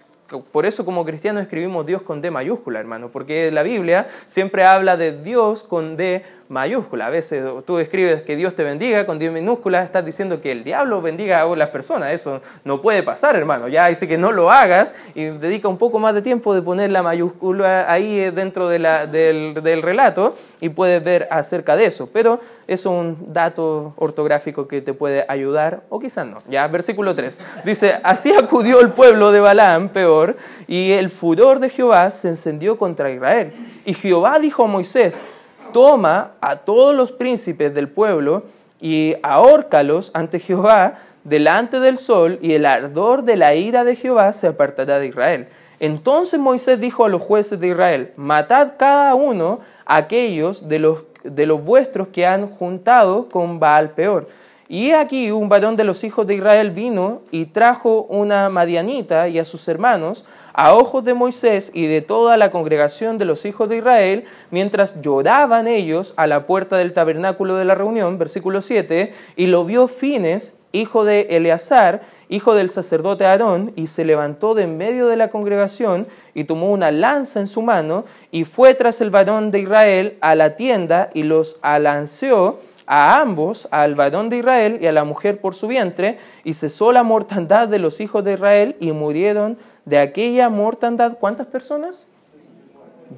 Por 0.53 0.67
eso 0.67 0.85
como 0.85 1.07
cristianos 1.07 1.43
escribimos 1.43 1.87
Dios 1.87 2.03
con 2.03 2.21
D 2.21 2.31
mayúscula, 2.31 2.79
hermano, 2.79 3.09
porque 3.09 3.51
la 3.51 3.63
Biblia 3.63 4.09
siempre 4.27 4.65
habla 4.65 4.99
de 4.99 5.13
Dios 5.13 5.65
con 5.65 5.97
D 5.97 6.23
mayúscula. 6.49 7.07
A 7.07 7.11
veces 7.11 7.43
tú 7.67 7.79
escribes 7.79 8.23
que 8.23 8.37
Dios 8.37 8.55
te 8.55 8.65
bendiga 8.65 9.07
con 9.07 9.19
D 9.19 9.31
minúscula, 9.31 9.83
estás 9.83 10.05
diciendo 10.05 10.41
que 10.41 10.53
el 10.53 10.65
diablo 10.65 11.03
bendiga 11.03 11.43
a 11.43 11.57
las 11.57 11.69
personas. 11.69 12.13
Eso 12.13 12.41
no 12.65 12.81
puede 12.81 13.03
pasar, 13.03 13.37
hermano. 13.37 13.69
Ya 13.69 13.89
dice 13.89 14.09
que 14.09 14.19
no 14.19 14.33
lo 14.33 14.51
hagas 14.51 14.95
y 15.15 15.25
dedica 15.25 15.69
un 15.69 15.79
poco 15.79 15.99
más 15.99 16.15
de 16.15 16.23
tiempo 16.23 16.55
de 16.55 16.63
poner 16.63 16.91
la 16.91 17.03
mayúscula 17.03 17.91
ahí 17.91 18.31
dentro 18.31 18.69
de 18.69 18.79
la, 18.79 19.07
del, 19.07 19.55
del 19.63 19.83
relato 19.83 20.35
y 20.61 20.71
puedes 20.71 21.03
ver 21.03 21.29
acerca 21.31 21.77
de 21.77 21.87
eso. 21.87 22.09
Pero 22.13 22.41
es 22.67 22.87
un 22.87 23.33
dato 23.33 23.95
ortográfico 23.97 24.69
que 24.69 24.81
te 24.81 24.93
puede 24.93 25.25
ayudar, 25.29 25.83
o 25.89 25.99
quizás 25.99 26.27
no. 26.27 26.43
Ya, 26.49 26.67
versículo 26.69 27.15
3. 27.15 27.41
Dice, 27.65 27.99
así 28.03 28.33
acudió 28.33 28.81
el 28.81 28.91
pueblo 28.91 29.33
de 29.33 29.41
Balaam, 29.41 29.89
peor, 29.89 30.37
y 30.67 30.93
el 30.93 31.11
furor 31.11 31.61
de 31.61 31.71
Jehová 31.71 32.11
se 32.11 32.29
encendió 32.29 32.79
contra 32.79 33.11
Israel. 33.11 33.53
Y 33.85 33.95
Jehová 33.95 34.39
dijo 34.39 34.65
a 34.65 34.67
Moisés, 34.67 35.25
toma 35.73 36.33
a 36.41 36.57
todos 36.57 36.95
los 36.95 37.13
príncipes 37.13 37.75
del 37.75 37.89
pueblo 37.89 38.45
y 38.81 39.15
ahórcalos 39.23 40.11
ante 40.15 40.39
Jehová 40.41 40.95
delante 41.25 41.81
del 41.81 41.99
sol, 41.99 42.39
y 42.41 42.55
el 42.55 42.65
ardor 42.65 43.23
de 43.23 43.37
la 43.37 43.55
ira 43.55 43.85
de 43.85 43.97
Jehová 43.97 44.33
se 44.33 44.47
apartará 44.47 44.99
de 44.99 45.09
Israel. 45.09 45.49
Entonces 45.79 46.41
Moisés 46.41 46.81
dijo 46.81 47.05
a 47.05 47.09
los 47.09 47.23
jueces 47.23 47.61
de 47.61 47.69
Israel, 47.69 48.13
matad 48.17 48.73
cada 48.79 49.15
uno 49.15 49.61
a 49.85 49.97
aquellos 49.97 50.69
de 50.69 50.79
los 50.79 51.05
de 51.25 51.47
los 51.47 51.63
vuestros 51.63 52.09
que 52.09 52.27
han 52.27 52.47
juntado 52.47 53.29
con 53.29 53.59
Baal 53.59 53.91
peor. 53.91 54.29
Y 54.69 54.91
aquí 54.91 55.31
un 55.31 55.49
varón 55.49 55.77
de 55.77 55.85
los 55.85 56.05
hijos 56.05 56.27
de 56.27 56.35
Israel 56.35 56.71
vino 56.71 57.23
y 57.31 57.47
trajo 57.47 58.03
una 58.03 58.49
madianita 58.51 59.29
y 59.29 59.39
a 59.39 59.45
sus 59.45 59.67
hermanos 59.67 60.27
a 60.59 60.75
ojos 60.75 61.05
de 61.05 61.15
Moisés 61.15 61.71
y 61.73 61.87
de 61.87 62.01
toda 62.01 62.37
la 62.37 62.51
congregación 62.51 63.17
de 63.17 63.25
los 63.25 63.45
hijos 63.45 63.69
de 63.69 63.77
Israel, 63.77 64.25
mientras 64.51 65.01
lloraban 65.01 65.69
ellos 65.69 66.15
a 66.17 66.27
la 66.27 66.47
puerta 66.47 66.77
del 66.77 66.93
tabernáculo 66.93 67.55
de 67.55 67.65
la 67.65 67.77
reunión, 67.77 68.19
versículo 68.19 68.61
7, 68.61 69.13
y 69.37 69.47
lo 69.47 69.65
vio 69.65 69.87
Fines, 69.87 70.53
hijo 70.73 71.05
de 71.05 71.29
Eleazar, 71.31 72.01
hijo 72.29 72.57
del 72.57 72.71
sacerdote 72.71 73.25
Aarón, 73.25 73.73
y 73.77 73.87
se 73.87 74.05
levantó 74.05 74.55
de 74.57 74.65
en 74.65 74.77
medio 74.77 75.07
de 75.07 75.17
la 75.17 75.29
congregación 75.29 76.09
y 76.35 76.43
tomó 76.43 76.73
una 76.73 76.91
lanza 76.91 77.39
en 77.39 77.47
su 77.47 77.63
mano 77.63 78.05
y 78.33 78.43
fue 78.43 78.75
tras 78.75 79.01
el 79.01 79.11
varón 79.11 79.53
de 79.53 79.61
Israel 79.61 80.19
a 80.21 80.35
la 80.35 80.57
tienda 80.57 81.11
y 81.15 81.23
los 81.23 81.61
alanceó 81.63 82.59
a 82.89 83.21
ambos, 83.21 83.69
al 83.71 83.95
varón 83.95 84.31
de 84.31 84.39
Israel 84.39 84.79
y 84.81 84.87
a 84.87 84.93
la 84.93 85.05
mujer 85.05 85.41
por 85.41 85.55
su 85.55 85.69
vientre, 85.69 86.17
y 86.43 86.55
cesó 86.55 86.91
la 86.91 87.05
mortandad 87.05 87.69
de 87.69 87.79
los 87.79 88.01
hijos 88.01 88.25
de 88.25 88.33
Israel 88.33 88.77
y 88.81 88.91
murieron 88.93 89.59
de 89.89 89.99
aquella 89.99 90.51
mortandad, 90.51 91.17
¿cuántas 91.19 91.47
personas? 91.47 92.07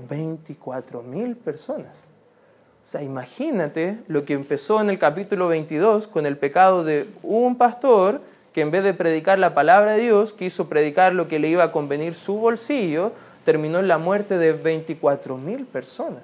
24 0.08 1.02
mil 1.02 1.34
personas. 1.34 2.04
O 2.84 2.88
sea, 2.88 3.02
imagínate 3.02 3.98
lo 4.06 4.24
que 4.24 4.34
empezó 4.34 4.80
en 4.80 4.88
el 4.88 4.98
capítulo 4.98 5.48
22 5.48 6.06
con 6.06 6.26
el 6.26 6.36
pecado 6.36 6.84
de 6.84 7.08
un 7.24 7.56
pastor 7.56 8.20
que 8.52 8.60
en 8.60 8.70
vez 8.70 8.84
de 8.84 8.94
predicar 8.94 9.38
la 9.38 9.52
palabra 9.52 9.92
de 9.92 10.02
Dios, 10.02 10.32
quiso 10.32 10.68
predicar 10.68 11.12
lo 11.12 11.26
que 11.26 11.40
le 11.40 11.48
iba 11.48 11.64
a 11.64 11.72
convenir 11.72 12.14
su 12.14 12.34
bolsillo, 12.34 13.12
terminó 13.44 13.80
en 13.80 13.88
la 13.88 13.98
muerte 13.98 14.38
de 14.38 14.52
24 14.52 15.38
mil 15.38 15.66
personas. 15.66 16.22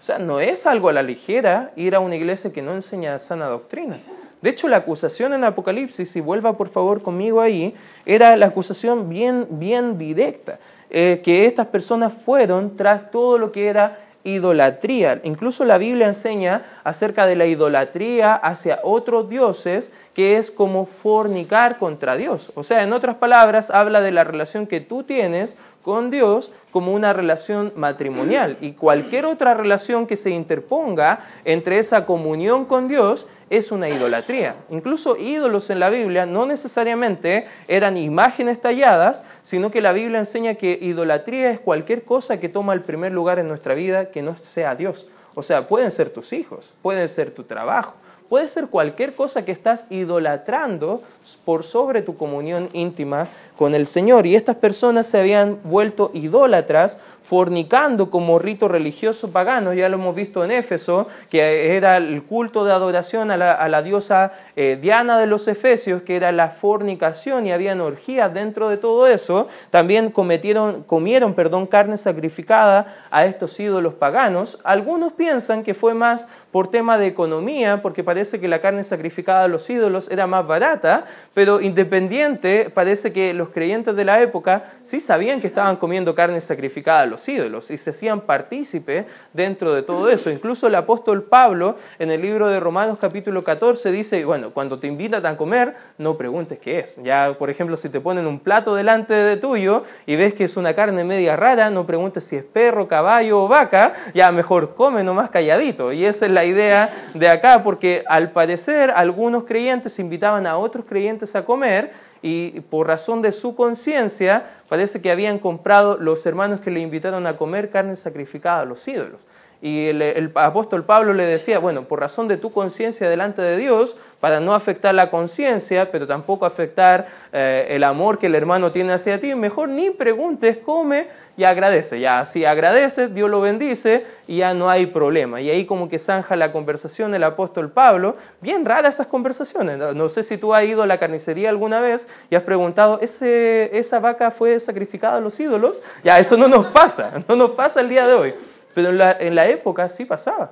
O 0.00 0.02
sea, 0.02 0.18
no 0.18 0.40
es 0.40 0.66
algo 0.66 0.88
a 0.88 0.92
la 0.92 1.02
ligera 1.02 1.72
ir 1.76 1.94
a 1.94 2.00
una 2.00 2.16
iglesia 2.16 2.52
que 2.52 2.62
no 2.62 2.72
enseña 2.72 3.18
sana 3.20 3.46
doctrina. 3.46 3.98
De 4.42 4.50
hecho, 4.50 4.68
la 4.68 4.78
acusación 4.78 5.32
en 5.32 5.44
Apocalipsis, 5.44 6.14
y 6.16 6.20
vuelva 6.20 6.56
por 6.56 6.68
favor 6.68 7.02
conmigo 7.02 7.40
ahí, 7.40 7.74
era 8.04 8.36
la 8.36 8.46
acusación 8.46 9.08
bien, 9.08 9.46
bien 9.50 9.98
directa, 9.98 10.58
eh, 10.90 11.20
que 11.24 11.46
estas 11.46 11.66
personas 11.66 12.12
fueron 12.12 12.76
tras 12.76 13.10
todo 13.10 13.38
lo 13.38 13.50
que 13.50 13.68
era 13.68 13.98
idolatría. 14.26 15.20
Incluso 15.22 15.64
la 15.64 15.78
Biblia 15.78 16.08
enseña 16.08 16.64
acerca 16.82 17.28
de 17.28 17.36
la 17.36 17.46
idolatría 17.46 18.34
hacia 18.34 18.80
otros 18.82 19.28
dioses, 19.30 19.92
que 20.14 20.36
es 20.36 20.50
como 20.50 20.84
fornicar 20.84 21.78
contra 21.78 22.16
Dios. 22.16 22.50
O 22.56 22.64
sea, 22.64 22.82
en 22.82 22.92
otras 22.92 23.14
palabras, 23.16 23.70
habla 23.70 24.00
de 24.00 24.10
la 24.10 24.24
relación 24.24 24.66
que 24.66 24.80
tú 24.80 25.04
tienes 25.04 25.56
con 25.86 26.10
Dios 26.10 26.50
como 26.72 26.92
una 26.92 27.12
relación 27.12 27.72
matrimonial. 27.76 28.58
Y 28.60 28.72
cualquier 28.72 29.24
otra 29.24 29.54
relación 29.54 30.08
que 30.08 30.16
se 30.16 30.30
interponga 30.30 31.20
entre 31.44 31.78
esa 31.78 32.06
comunión 32.06 32.64
con 32.64 32.88
Dios 32.88 33.28
es 33.50 33.70
una 33.70 33.88
idolatría. 33.88 34.56
Incluso 34.68 35.16
ídolos 35.16 35.70
en 35.70 35.78
la 35.78 35.88
Biblia 35.88 36.26
no 36.26 36.44
necesariamente 36.44 37.46
eran 37.68 37.96
imágenes 37.96 38.60
talladas, 38.60 39.22
sino 39.42 39.70
que 39.70 39.80
la 39.80 39.92
Biblia 39.92 40.18
enseña 40.18 40.56
que 40.56 40.76
idolatría 40.82 41.52
es 41.52 41.60
cualquier 41.60 42.02
cosa 42.02 42.40
que 42.40 42.48
toma 42.48 42.72
el 42.72 42.82
primer 42.82 43.12
lugar 43.12 43.38
en 43.38 43.46
nuestra 43.46 43.74
vida 43.74 44.10
que 44.10 44.22
no 44.22 44.34
sea 44.34 44.74
Dios. 44.74 45.06
O 45.36 45.42
sea, 45.44 45.68
pueden 45.68 45.92
ser 45.92 46.10
tus 46.10 46.32
hijos, 46.32 46.74
pueden 46.82 47.08
ser 47.08 47.30
tu 47.30 47.44
trabajo, 47.44 47.94
puede 48.28 48.48
ser 48.48 48.66
cualquier 48.66 49.14
cosa 49.14 49.44
que 49.44 49.52
estás 49.52 49.86
idolatrando 49.88 51.00
por 51.44 51.62
sobre 51.62 52.02
tu 52.02 52.16
comunión 52.16 52.68
íntima 52.72 53.28
con 53.56 53.74
el 53.74 53.86
Señor. 53.86 54.26
Y 54.26 54.36
estas 54.36 54.56
personas 54.56 55.06
se 55.06 55.18
habían 55.18 55.58
vuelto 55.64 56.10
idólatras, 56.14 56.98
fornicando 57.22 58.08
como 58.08 58.38
rito 58.38 58.68
religioso 58.68 59.32
pagano. 59.32 59.72
Ya 59.72 59.88
lo 59.88 59.96
hemos 59.96 60.14
visto 60.14 60.44
en 60.44 60.52
Éfeso, 60.52 61.08
que 61.28 61.74
era 61.76 61.96
el 61.96 62.22
culto 62.22 62.64
de 62.64 62.72
adoración 62.72 63.32
a 63.32 63.36
la, 63.36 63.82
diosa 63.82 64.32
eh, 64.54 64.78
Diana 64.80 65.18
de 65.18 65.26
los 65.26 65.48
Efesios, 65.48 66.02
que 66.02 66.14
era 66.14 66.30
la 66.30 66.50
fornicación 66.50 67.46
y 67.46 67.52
habían 67.52 67.80
orgías 67.80 68.32
dentro 68.32 68.68
de 68.68 68.76
todo 68.76 69.08
eso. 69.08 69.48
También 69.70 70.12
cometieron, 70.12 70.84
comieron 70.84 71.34
perdón, 71.34 71.66
carne 71.66 71.96
sacrificada 71.96 72.94
a 73.10 73.26
estos 73.26 73.58
ídolos 73.58 73.94
paganos. 73.94 74.60
Algunos 74.62 75.12
piensan 75.12 75.64
que 75.64 75.74
fue 75.74 75.94
más 75.94 76.28
por 76.52 76.68
tema 76.68 76.96
de 76.96 77.06
economía, 77.06 77.82
porque 77.82 78.04
parece 78.04 78.40
que 78.40 78.48
la 78.48 78.60
carne 78.60 78.84
sacrificada 78.84 79.44
a 79.44 79.48
los 79.48 79.68
ídolos 79.68 80.10
era 80.10 80.26
más 80.26 80.46
barata, 80.46 81.04
pero 81.34 81.60
independiente, 81.60 82.70
parece 82.70 83.12
que 83.12 83.34
los 83.34 83.45
creyentes 83.50 83.94
de 83.96 84.04
la 84.04 84.20
época 84.20 84.64
sí 84.82 85.00
sabían 85.00 85.40
que 85.40 85.46
estaban 85.46 85.76
comiendo 85.76 86.14
carne 86.14 86.40
sacrificada 86.40 87.00
a 87.00 87.06
los 87.06 87.28
ídolos 87.28 87.70
y 87.70 87.76
se 87.76 87.90
hacían 87.90 88.20
partícipe 88.20 89.06
dentro 89.32 89.74
de 89.74 89.82
todo 89.82 90.08
eso. 90.08 90.30
Incluso 90.30 90.66
el 90.66 90.74
apóstol 90.74 91.24
Pablo 91.24 91.76
en 91.98 92.10
el 92.10 92.22
libro 92.22 92.48
de 92.48 92.60
Romanos 92.60 92.98
capítulo 93.00 93.42
14 93.42 93.90
dice, 93.90 94.24
bueno, 94.24 94.50
cuando 94.50 94.78
te 94.78 94.86
invitan 94.86 95.24
a 95.26 95.36
comer, 95.36 95.74
no 95.98 96.16
preguntes 96.16 96.58
qué 96.58 96.80
es. 96.80 97.00
Ya, 97.02 97.34
por 97.38 97.50
ejemplo, 97.50 97.76
si 97.76 97.88
te 97.88 98.00
ponen 98.00 98.26
un 98.26 98.40
plato 98.40 98.74
delante 98.74 99.14
de 99.14 99.36
tuyo 99.36 99.84
y 100.06 100.16
ves 100.16 100.34
que 100.34 100.44
es 100.44 100.56
una 100.56 100.74
carne 100.74 101.04
media 101.04 101.36
rara, 101.36 101.70
no 101.70 101.86
preguntes 101.86 102.24
si 102.24 102.36
es 102.36 102.44
perro, 102.44 102.88
caballo 102.88 103.44
o 103.44 103.48
vaca, 103.48 103.92
ya 104.14 104.32
mejor 104.32 104.74
come 104.74 105.02
nomás 105.02 105.30
calladito. 105.30 105.92
Y 105.92 106.04
esa 106.04 106.26
es 106.26 106.32
la 106.32 106.44
idea 106.44 106.90
de 107.14 107.28
acá, 107.28 107.62
porque 107.62 108.02
al 108.06 108.30
parecer 108.30 108.90
algunos 108.90 109.44
creyentes 109.44 109.98
invitaban 109.98 110.46
a 110.46 110.58
otros 110.58 110.84
creyentes 110.86 111.34
a 111.36 111.44
comer 111.44 111.92
y 112.22 112.60
por 112.60 112.86
razón 112.86 113.22
de 113.22 113.32
su 113.32 113.54
conciencia 113.54 114.44
parece 114.68 115.00
que 115.00 115.10
habían 115.10 115.38
comprado 115.38 115.96
los 115.96 116.24
hermanos 116.26 116.60
que 116.60 116.70
le 116.70 116.80
invitaron 116.80 117.26
a 117.26 117.36
comer 117.36 117.70
carne 117.70 117.96
sacrificada 117.96 118.60
a 118.60 118.64
los 118.64 118.86
ídolos. 118.88 119.26
Y 119.62 119.88
el, 119.88 120.32
apóstol 120.34 120.84
Pablo 120.84 121.14
le 121.14 121.24
decía, 121.24 121.58
bueno, 121.58 121.84
por 121.84 122.00
razón 122.00 122.28
de 122.28 122.36
tu 122.36 122.52
conciencia 122.52 123.08
delante 123.08 123.42
de 123.42 123.56
Dios, 123.56 123.96
para 124.20 124.40
no 124.40 124.54
afectar 124.54 124.94
la 124.94 125.10
conciencia, 125.10 125.90
pero 125.90 126.06
tampoco 126.06 126.46
afectar 126.46 127.06
eh, 127.32 127.66
el 127.70 127.84
amor 127.84 128.18
que 128.18 128.26
el 128.26 128.34
hermano 128.34 128.72
tiene 128.72 128.92
hacia 128.92 129.18
ti, 129.20 129.34
mejor 129.34 129.68
ni 129.68 129.90
preguntes, 129.90 130.58
come 130.58 131.08
y 131.36 131.44
agradece. 131.44 132.00
Ya, 132.00 132.24
si 132.26 132.44
agradeces, 132.44 133.14
Dios 133.14 133.30
lo 133.30 133.40
bendice 133.40 134.04
y 134.26 134.38
ya 134.38 134.54
no 134.54 134.70
hay 134.70 134.86
problema. 134.86 135.40
Y 135.40 135.50
ahí 135.50 135.66
como 135.66 135.88
que 135.88 135.98
zanja 135.98 136.36
la 136.36 136.52
conversación 136.52 137.14
el 137.14 137.24
apóstol 137.24 137.70
Pablo. 137.70 138.16
Bien 138.40 138.64
rara 138.64 138.88
esas 138.88 139.06
conversaciones. 139.06 139.78
No, 139.78 140.08
sé 140.08 140.22
si 140.22 140.38
tú 140.38 140.54
has 140.54 140.64
ido 140.64 140.82
a 140.82 140.86
la 140.86 140.98
carnicería 140.98 141.48
alguna 141.48 141.80
vez 141.80 142.08
y 142.30 142.34
has 142.34 142.42
preguntado, 142.42 142.98
¿Ese, 143.00 143.76
¿esa 143.76 144.00
vaca 144.00 144.30
fue 144.30 144.58
sacrificada 144.60 145.18
a 145.18 145.20
los 145.20 145.38
ídolos? 145.38 145.82
Ya, 146.02 146.18
eso 146.18 146.36
no 146.36 146.48
nos 146.48 146.66
pasa, 146.66 147.22
no 147.28 147.36
nos 147.36 147.50
pasa 147.50 147.80
el 147.80 147.88
día 147.88 148.06
de 148.06 148.14
hoy. 148.14 148.34
Pero 148.76 148.90
en 148.90 149.34
la, 149.34 149.48
época 149.48 149.88
sí 149.88 150.04
pasaba. 150.04 150.50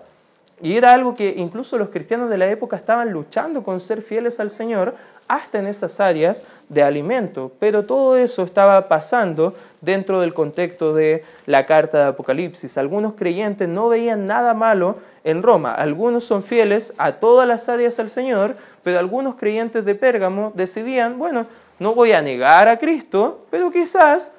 Y 0.62 0.78
era 0.78 0.94
algo 0.94 1.14
que 1.14 1.34
incluso 1.37 1.76
los 1.76 1.90
cristianos 1.90 2.30
de 2.30 2.38
la 2.38 2.46
época 2.46 2.74
estaban 2.74 3.10
luchando 3.10 3.62
con 3.62 3.80
ser 3.80 4.00
fieles 4.00 4.40
al 4.40 4.48
Señor 4.48 4.94
hasta 5.28 5.58
en 5.58 5.66
esas 5.66 6.00
áreas 6.00 6.42
de 6.70 6.82
alimento. 6.82 7.52
Pero 7.60 7.84
todo 7.84 8.16
eso 8.16 8.42
estaba 8.42 8.88
pasando 8.88 9.52
dentro 9.82 10.22
del 10.22 10.32
contexto 10.32 10.94
de 10.94 11.22
la 11.44 11.66
carta 11.66 11.98
de 11.98 12.04
Apocalipsis. 12.04 12.78
Algunos 12.78 13.12
creyentes 13.12 13.68
no 13.68 13.90
veían 13.90 14.24
nada 14.24 14.54
malo 14.54 14.96
en 15.22 15.42
Roma. 15.42 15.74
Algunos 15.74 16.24
son 16.24 16.42
fieles 16.42 16.94
a 16.96 17.12
todas 17.12 17.46
las 17.46 17.68
áreas 17.68 17.98
al 17.98 18.08
Señor, 18.08 18.56
pero 18.82 18.98
algunos 18.98 19.34
creyentes 19.34 19.84
de 19.84 19.94
Pérgamo 19.94 20.50
decidían, 20.54 21.18
bueno, 21.18 21.44
no 21.78 21.94
voy 21.94 22.12
a 22.12 22.22
negar 22.22 22.68
a 22.68 22.78
Cristo, 22.78 23.44
pero 23.50 23.70
quizás 23.70 24.32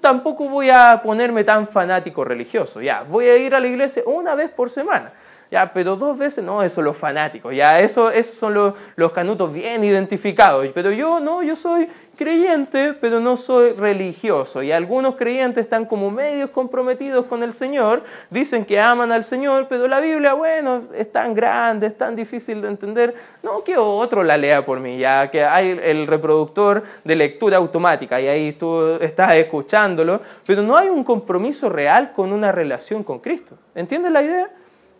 tampoco 0.00 0.48
voy 0.48 0.70
a 0.70 1.00
ponerme 1.02 1.44
tan 1.44 1.68
fanático 1.68 2.24
religioso, 2.24 2.80
ya, 2.80 3.02
voy 3.02 3.26
a 3.26 3.36
ir 3.36 3.54
a 3.54 3.60
la 3.60 3.68
iglesia 3.68 4.02
una 4.06 4.34
vez 4.34 4.50
por 4.50 4.70
semana. 4.70 5.12
Ya, 5.50 5.72
pero 5.72 5.96
dos 5.96 6.18
veces, 6.18 6.44
no, 6.44 6.62
eso 6.62 6.82
los 6.82 6.96
fanáticos, 6.96 7.54
ya, 7.54 7.80
eso, 7.80 8.10
esos 8.10 8.36
son 8.36 8.52
los, 8.52 8.74
los 8.96 9.12
canutos 9.12 9.50
bien 9.50 9.82
identificados. 9.82 10.66
Pero 10.74 10.92
yo 10.92 11.20
no, 11.20 11.42
yo 11.42 11.56
soy 11.56 11.88
creyente, 12.18 12.92
pero 12.92 13.18
no 13.18 13.36
soy 13.36 13.72
religioso. 13.72 14.62
Y 14.62 14.72
algunos 14.72 15.14
creyentes 15.14 15.62
están 15.62 15.86
como 15.86 16.10
medios 16.10 16.50
comprometidos 16.50 17.24
con 17.26 17.42
el 17.42 17.54
Señor, 17.54 18.02
dicen 18.28 18.66
que 18.66 18.78
aman 18.78 19.10
al 19.10 19.24
Señor, 19.24 19.68
pero 19.70 19.88
la 19.88 20.00
Biblia, 20.00 20.34
bueno, 20.34 20.82
es 20.94 21.10
tan 21.10 21.32
grande, 21.32 21.86
es 21.86 21.96
tan 21.96 22.14
difícil 22.14 22.60
de 22.60 22.68
entender. 22.68 23.14
No, 23.42 23.64
que 23.64 23.78
otro 23.78 24.22
la 24.22 24.36
lea 24.36 24.66
por 24.66 24.80
mí, 24.80 24.98
ya 24.98 25.30
que 25.30 25.44
hay 25.44 25.80
el 25.82 26.06
reproductor 26.06 26.82
de 27.04 27.16
lectura 27.16 27.56
automática 27.56 28.20
y 28.20 28.26
ahí 28.26 28.52
tú 28.52 28.98
estás 29.00 29.34
escuchándolo, 29.34 30.20
pero 30.44 30.62
no 30.62 30.76
hay 30.76 30.88
un 30.88 31.04
compromiso 31.04 31.70
real 31.70 32.12
con 32.12 32.32
una 32.32 32.52
relación 32.52 33.02
con 33.02 33.20
Cristo. 33.20 33.56
¿Entiendes 33.74 34.12
la 34.12 34.22
idea? 34.22 34.50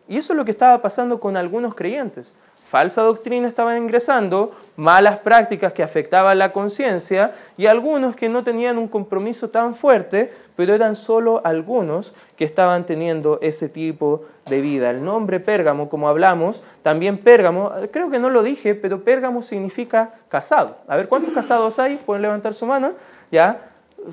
Y 0.08 0.16
eso 0.16 0.32
es 0.32 0.36
lo 0.36 0.44
que 0.44 0.50
estaba 0.50 0.80
pasando 0.80 1.20
con 1.20 1.36
algunos 1.36 1.74
creyentes. 1.74 2.34
Falsa 2.68 3.00
doctrina 3.00 3.48
estaba 3.48 3.78
ingresando, 3.78 4.52
malas 4.76 5.20
prácticas 5.20 5.72
que 5.72 5.82
afectaban 5.82 6.38
la 6.38 6.52
conciencia 6.52 7.32
y 7.56 7.64
algunos 7.64 8.14
que 8.14 8.28
no 8.28 8.44
tenían 8.44 8.76
un 8.76 8.88
compromiso 8.88 9.48
tan 9.48 9.74
fuerte, 9.74 10.30
pero 10.54 10.74
eran 10.74 10.94
solo 10.94 11.40
algunos 11.44 12.12
que 12.36 12.44
estaban 12.44 12.84
teniendo 12.84 13.38
ese 13.40 13.70
tipo 13.70 14.24
de 14.44 14.60
vida. 14.60 14.90
El 14.90 15.02
nombre 15.02 15.40
Pérgamo, 15.40 15.88
como 15.88 16.10
hablamos, 16.10 16.62
también 16.82 17.16
Pérgamo, 17.16 17.72
creo 17.90 18.10
que 18.10 18.18
no 18.18 18.28
lo 18.28 18.42
dije, 18.42 18.74
pero 18.74 19.02
Pérgamo 19.02 19.42
significa 19.42 20.10
casado. 20.28 20.76
A 20.88 20.96
ver, 20.96 21.08
¿cuántos 21.08 21.32
casados 21.32 21.78
hay? 21.78 21.96
Pueden 21.96 22.20
levantar 22.20 22.54
su 22.54 22.66
mano. 22.66 22.92
¿Ya? 23.30 23.62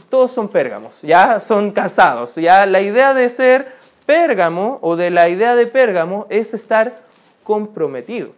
Todos 0.10 0.32
son 0.32 0.48
Pérgamos, 0.48 1.02
ya 1.02 1.42
son 1.42 1.72
casados. 1.72 2.36
Ya 2.36 2.66
la 2.66 2.80
idea 2.80 3.14
de 3.14 3.30
ser 3.30 3.74
Pérgamo 4.06 4.80
o 4.82 4.96
de 4.96 5.10
la 5.10 5.30
idea 5.30 5.56
de 5.56 5.68
Pérgamo 5.68 6.28
es 6.30 6.54
estar 6.54 6.96
comprometido. 7.44 8.32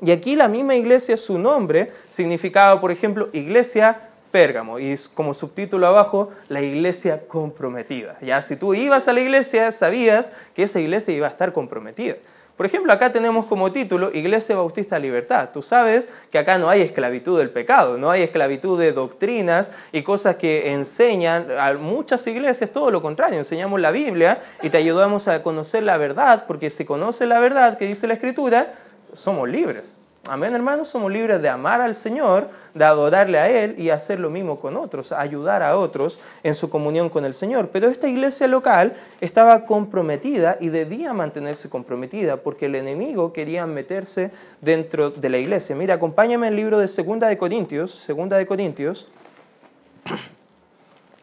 Y 0.00 0.10
aquí 0.10 0.34
la 0.36 0.48
misma 0.48 0.74
iglesia, 0.74 1.16
su 1.16 1.38
nombre 1.38 1.90
significaba, 2.08 2.80
por 2.80 2.90
ejemplo, 2.90 3.28
iglesia 3.32 4.08
Pérgamo 4.30 4.78
y 4.78 4.96
como 5.12 5.34
subtítulo 5.34 5.86
abajo, 5.86 6.30
la 6.48 6.62
iglesia 6.62 7.26
comprometida. 7.26 8.16
Ya 8.20 8.40
si 8.42 8.56
tú 8.56 8.74
ibas 8.74 9.08
a 9.08 9.12
la 9.12 9.20
iglesia, 9.20 9.72
sabías 9.72 10.30
que 10.54 10.62
esa 10.62 10.80
iglesia 10.80 11.14
iba 11.14 11.26
a 11.26 11.30
estar 11.30 11.52
comprometida. 11.52 12.16
Por 12.60 12.66
ejemplo, 12.66 12.92
acá 12.92 13.10
tenemos 13.10 13.46
como 13.46 13.72
título 13.72 14.10
Iglesia 14.12 14.54
Bautista 14.54 14.98
Libertad. 14.98 15.48
Tú 15.50 15.62
sabes 15.62 16.10
que 16.30 16.36
acá 16.36 16.58
no 16.58 16.68
hay 16.68 16.82
esclavitud 16.82 17.38
del 17.38 17.48
pecado, 17.48 17.96
no 17.96 18.10
hay 18.10 18.20
esclavitud 18.20 18.78
de 18.78 18.92
doctrinas 18.92 19.72
y 19.92 20.02
cosas 20.02 20.36
que 20.36 20.70
enseñan 20.70 21.46
a 21.58 21.72
muchas 21.72 22.26
iglesias, 22.26 22.68
todo 22.68 22.90
lo 22.90 23.00
contrario, 23.00 23.38
enseñamos 23.38 23.80
la 23.80 23.90
Biblia 23.90 24.42
y 24.60 24.68
te 24.68 24.76
ayudamos 24.76 25.26
a 25.26 25.42
conocer 25.42 25.84
la 25.84 25.96
verdad, 25.96 26.44
porque 26.46 26.68
si 26.68 26.84
conoces 26.84 27.26
la 27.26 27.40
verdad 27.40 27.78
que 27.78 27.86
dice 27.86 28.06
la 28.06 28.12
Escritura, 28.12 28.72
somos 29.14 29.48
libres. 29.48 29.96
Amén, 30.30 30.54
hermanos, 30.54 30.86
somos 30.86 31.10
libres 31.10 31.42
de 31.42 31.48
amar 31.48 31.80
al 31.80 31.96
Señor, 31.96 32.50
de 32.72 32.84
adorarle 32.84 33.36
a 33.36 33.48
Él 33.48 33.74
y 33.76 33.90
hacer 33.90 34.20
lo 34.20 34.30
mismo 34.30 34.60
con 34.60 34.76
otros, 34.76 35.10
ayudar 35.10 35.60
a 35.60 35.76
otros 35.76 36.20
en 36.44 36.54
su 36.54 36.70
comunión 36.70 37.08
con 37.08 37.24
el 37.24 37.34
Señor. 37.34 37.70
Pero 37.72 37.88
esta 37.88 38.06
iglesia 38.06 38.46
local 38.46 38.92
estaba 39.20 39.64
comprometida 39.64 40.56
y 40.60 40.68
debía 40.68 41.12
mantenerse 41.12 41.68
comprometida 41.68 42.36
porque 42.36 42.66
el 42.66 42.76
enemigo 42.76 43.32
quería 43.32 43.66
meterse 43.66 44.30
dentro 44.60 45.10
de 45.10 45.30
la 45.30 45.38
iglesia. 45.38 45.74
Mira, 45.74 45.94
acompáñame 45.94 46.46
el 46.46 46.54
libro 46.54 46.78
de 46.78 46.86
Segunda 46.86 47.26
de 47.26 47.36
Corintios, 47.36 47.90
Segunda 47.90 48.36
de 48.36 48.46
Corintios, 48.46 49.08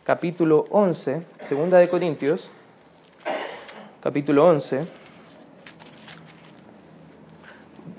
capítulo 0.04 0.66
11, 0.70 1.22
Segunda 1.44 1.78
de 1.78 1.88
Corintios, 1.88 2.52
capítulo 4.02 4.48
11 4.48 5.07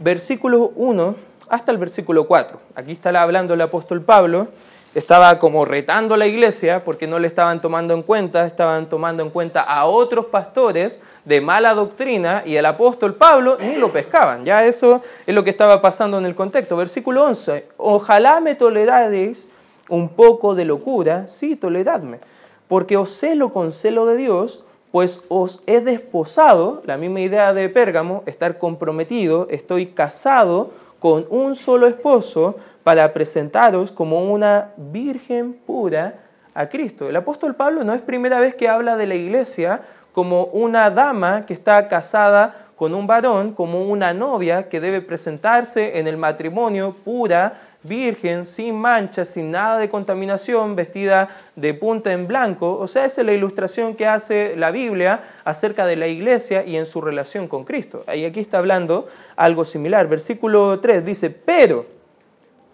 versículo 0.00 0.72
1 0.76 1.14
hasta 1.48 1.72
el 1.72 1.78
versículo 1.78 2.26
4. 2.26 2.58
Aquí 2.74 2.92
está 2.92 3.10
hablando 3.20 3.54
el 3.54 3.60
apóstol 3.60 4.02
Pablo, 4.02 4.48
estaba 4.94 5.38
como 5.38 5.64
retando 5.64 6.14
a 6.14 6.18
la 6.18 6.26
iglesia 6.26 6.82
porque 6.84 7.06
no 7.06 7.18
le 7.18 7.26
estaban 7.28 7.60
tomando 7.60 7.94
en 7.94 8.02
cuenta, 8.02 8.46
estaban 8.46 8.88
tomando 8.88 9.22
en 9.22 9.30
cuenta 9.30 9.62
a 9.62 9.84
otros 9.84 10.26
pastores 10.26 11.00
de 11.24 11.40
mala 11.40 11.74
doctrina 11.74 12.42
y 12.44 12.56
el 12.56 12.66
apóstol 12.66 13.14
Pablo 13.14 13.58
ni 13.60 13.76
lo 13.76 13.92
pescaban. 13.92 14.44
Ya 14.44 14.64
eso 14.64 15.02
es 15.26 15.34
lo 15.34 15.44
que 15.44 15.50
estaba 15.50 15.80
pasando 15.80 16.18
en 16.18 16.26
el 16.26 16.34
contexto. 16.34 16.76
Versículo 16.76 17.24
11, 17.24 17.66
ojalá 17.76 18.40
me 18.40 18.54
toleráis 18.54 19.48
un 19.88 20.10
poco 20.10 20.54
de 20.54 20.64
locura, 20.64 21.28
sí, 21.28 21.56
toleradme, 21.56 22.18
porque 22.66 22.96
os 22.96 23.10
celo 23.10 23.52
con 23.52 23.72
celo 23.72 24.06
de 24.06 24.16
Dios, 24.16 24.64
pues 24.92 25.24
os 25.28 25.62
he 25.66 25.80
desposado, 25.80 26.82
la 26.86 26.96
misma 26.96 27.20
idea 27.20 27.52
de 27.52 27.68
Pérgamo, 27.68 28.22
estar 28.26 28.58
comprometido, 28.58 29.46
estoy 29.50 29.86
casado 29.86 30.70
con 30.98 31.26
un 31.30 31.54
solo 31.54 31.86
esposo 31.86 32.56
para 32.82 33.12
presentaros 33.12 33.92
como 33.92 34.32
una 34.32 34.72
virgen 34.76 35.52
pura 35.52 36.20
a 36.54 36.68
Cristo. 36.68 37.08
El 37.08 37.16
apóstol 37.16 37.54
Pablo 37.54 37.84
no 37.84 37.94
es 37.94 38.02
primera 38.02 38.40
vez 38.40 38.54
que 38.54 38.68
habla 38.68 38.96
de 38.96 39.06
la 39.06 39.14
iglesia 39.14 39.82
como 40.12 40.44
una 40.46 40.90
dama 40.90 41.46
que 41.46 41.54
está 41.54 41.86
casada 41.88 42.68
con 42.74 42.94
un 42.94 43.06
varón, 43.06 43.52
como 43.52 43.84
una 43.84 44.14
novia 44.14 44.68
que 44.68 44.80
debe 44.80 45.00
presentarse 45.00 45.98
en 45.98 46.06
el 46.06 46.16
matrimonio 46.16 46.94
pura, 47.04 47.54
virgen, 47.88 48.44
sin 48.44 48.76
mancha, 48.76 49.24
sin 49.24 49.50
nada 49.50 49.78
de 49.78 49.88
contaminación, 49.88 50.76
vestida 50.76 51.28
de 51.56 51.74
punta 51.74 52.12
en 52.12 52.26
blanco. 52.26 52.78
O 52.78 52.86
sea, 52.86 53.04
esa 53.04 53.22
es 53.22 53.26
la 53.26 53.32
ilustración 53.32 53.94
que 53.94 54.06
hace 54.06 54.54
la 54.56 54.70
Biblia 54.70 55.22
acerca 55.44 55.86
de 55.86 55.96
la 55.96 56.06
iglesia 56.06 56.64
y 56.64 56.76
en 56.76 56.86
su 56.86 57.00
relación 57.00 57.48
con 57.48 57.64
Cristo. 57.64 58.04
Y 58.14 58.24
aquí 58.24 58.40
está 58.40 58.58
hablando 58.58 59.08
algo 59.36 59.64
similar. 59.64 60.06
Versículo 60.06 60.78
3 60.80 61.04
dice, 61.04 61.30
pero, 61.30 61.86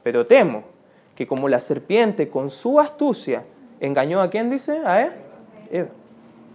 pero 0.03 0.27
temo 0.27 0.65
que 1.15 1.27
como 1.27 1.49
la 1.49 1.61
serpiente 1.61 2.29
con 2.29 2.51
su 2.51 2.81
astucia 2.81 3.45
engañó 3.81 4.21
a 4.21 4.31
quién 4.31 4.51
dice, 4.51 4.83
a 4.85 5.03
él, 5.71 5.89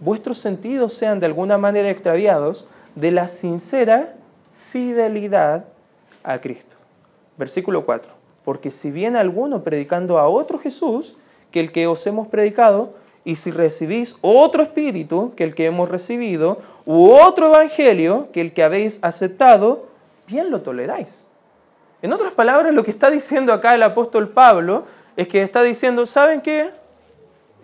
vuestros 0.00 0.38
sentidos 0.38 0.94
sean 0.94 1.18
de 1.20 1.26
alguna 1.26 1.58
manera 1.58 1.90
extraviados 1.90 2.68
de 2.94 3.10
la 3.10 3.28
sincera 3.28 4.14
fidelidad 4.70 5.64
a 6.22 6.38
Cristo. 6.40 6.76
Versículo 7.36 7.84
4 7.84 8.19
porque 8.44 8.70
si 8.70 8.90
viene 8.90 9.18
alguno 9.18 9.62
predicando 9.62 10.18
a 10.18 10.28
otro 10.28 10.58
Jesús 10.58 11.16
que 11.50 11.60
el 11.60 11.72
que 11.72 11.86
os 11.86 12.06
hemos 12.06 12.28
predicado, 12.28 12.94
y 13.24 13.36
si 13.36 13.50
recibís 13.50 14.16
otro 14.22 14.62
espíritu 14.62 15.34
que 15.36 15.44
el 15.44 15.54
que 15.54 15.66
hemos 15.66 15.88
recibido, 15.88 16.58
u 16.86 17.10
otro 17.10 17.48
evangelio 17.48 18.28
que 18.32 18.40
el 18.40 18.52
que 18.52 18.62
habéis 18.62 18.98
aceptado, 19.02 19.86
bien 20.26 20.50
lo 20.50 20.62
toleráis. 20.62 21.26
En 22.02 22.12
otras 22.12 22.32
palabras, 22.32 22.72
lo 22.72 22.82
que 22.82 22.90
está 22.90 23.10
diciendo 23.10 23.52
acá 23.52 23.74
el 23.74 23.82
apóstol 23.82 24.30
Pablo 24.30 24.84
es 25.16 25.28
que 25.28 25.42
está 25.42 25.62
diciendo, 25.62 26.06
¿saben 26.06 26.40
qué? 26.40 26.70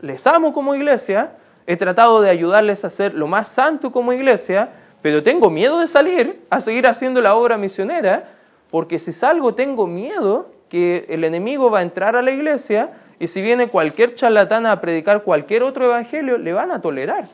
Les 0.03 0.27
amo 0.27 0.53
como 0.53 0.75
iglesia, 0.75 1.33
he 1.67 1.77
tratado 1.77 2.21
de 2.21 2.29
ayudarles 2.29 2.85
a 2.85 2.91
ser 2.91 3.15
lo 3.15 3.27
más 3.27 3.49
santo 3.49 3.91
como 3.91 4.13
iglesia, 4.13 4.71
pero 5.01 5.23
tengo 5.23 5.49
miedo 5.49 5.79
de 5.81 5.87
salir 5.87 6.45
a 6.51 6.61
seguir 6.61 6.87
haciendo 6.87 7.23
la 7.23 7.35
obra 7.35 7.57
misionera, 7.57 8.29
porque 8.71 8.99
si 8.99 9.13
salgo 9.13 9.55
tengo 9.55 9.87
miedo 9.87 10.51
que 10.69 11.07
el 11.09 11.25
enemigo 11.25 11.71
va 11.71 11.81
a 11.81 11.83
entrar 11.83 12.17
a 12.17 12.23
la 12.23 12.31
iglesia 12.31 12.91
y 13.19 13.29
si 13.29 13.41
viene 13.41 13.69
cualquier 13.69 14.15
charlatán 14.15 14.67
a 14.67 14.81
predicar 14.81 15.23
cualquier 15.23 15.63
otro 15.63 15.87
evangelio, 15.87 16.39
le 16.39 16.53
van 16.53 16.71
a 16.71 16.81
tolerar. 16.81 17.25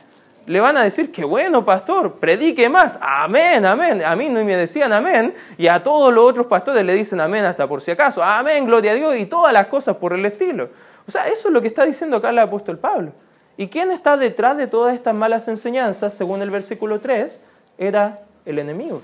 Le 0.45 0.59
van 0.59 0.75
a 0.75 0.83
decir, 0.83 1.11
que 1.11 1.23
bueno, 1.23 1.63
pastor, 1.63 2.15
predique 2.15 2.67
más. 2.67 2.99
Amén, 3.01 3.65
amén. 3.65 4.03
A 4.03 4.15
mí 4.15 4.27
no 4.27 4.43
me 4.43 4.55
decían 4.55 4.91
amén 4.91 5.33
y 5.57 5.67
a 5.67 5.81
todos 5.81 6.13
los 6.13 6.29
otros 6.29 6.47
pastores 6.47 6.83
le 6.85 6.93
dicen 6.93 7.21
amén 7.21 7.45
hasta 7.45 7.67
por 7.67 7.81
si 7.81 7.91
acaso. 7.91 8.21
Amén, 8.21 8.65
gloria 8.65 8.91
a 8.91 8.95
Dios 8.95 9.15
y 9.17 9.25
todas 9.25 9.53
las 9.53 9.67
cosas 9.67 9.95
por 9.95 10.13
el 10.13 10.25
estilo. 10.25 10.69
O 11.07 11.11
sea, 11.11 11.27
eso 11.27 11.47
es 11.47 11.53
lo 11.53 11.61
que 11.61 11.67
está 11.67 11.85
diciendo 11.85 12.17
acá 12.17 12.29
el 12.29 12.39
apóstol 12.39 12.77
Pablo. 12.77 13.11
¿Y 13.55 13.67
quién 13.67 13.91
está 13.91 14.17
detrás 14.17 14.57
de 14.57 14.67
todas 14.67 14.95
estas 14.95 15.13
malas 15.13 15.47
enseñanzas, 15.47 16.13
según 16.13 16.41
el 16.41 16.49
versículo 16.49 16.99
3? 16.99 17.39
Era 17.77 18.19
el 18.45 18.59
enemigo. 18.59 19.01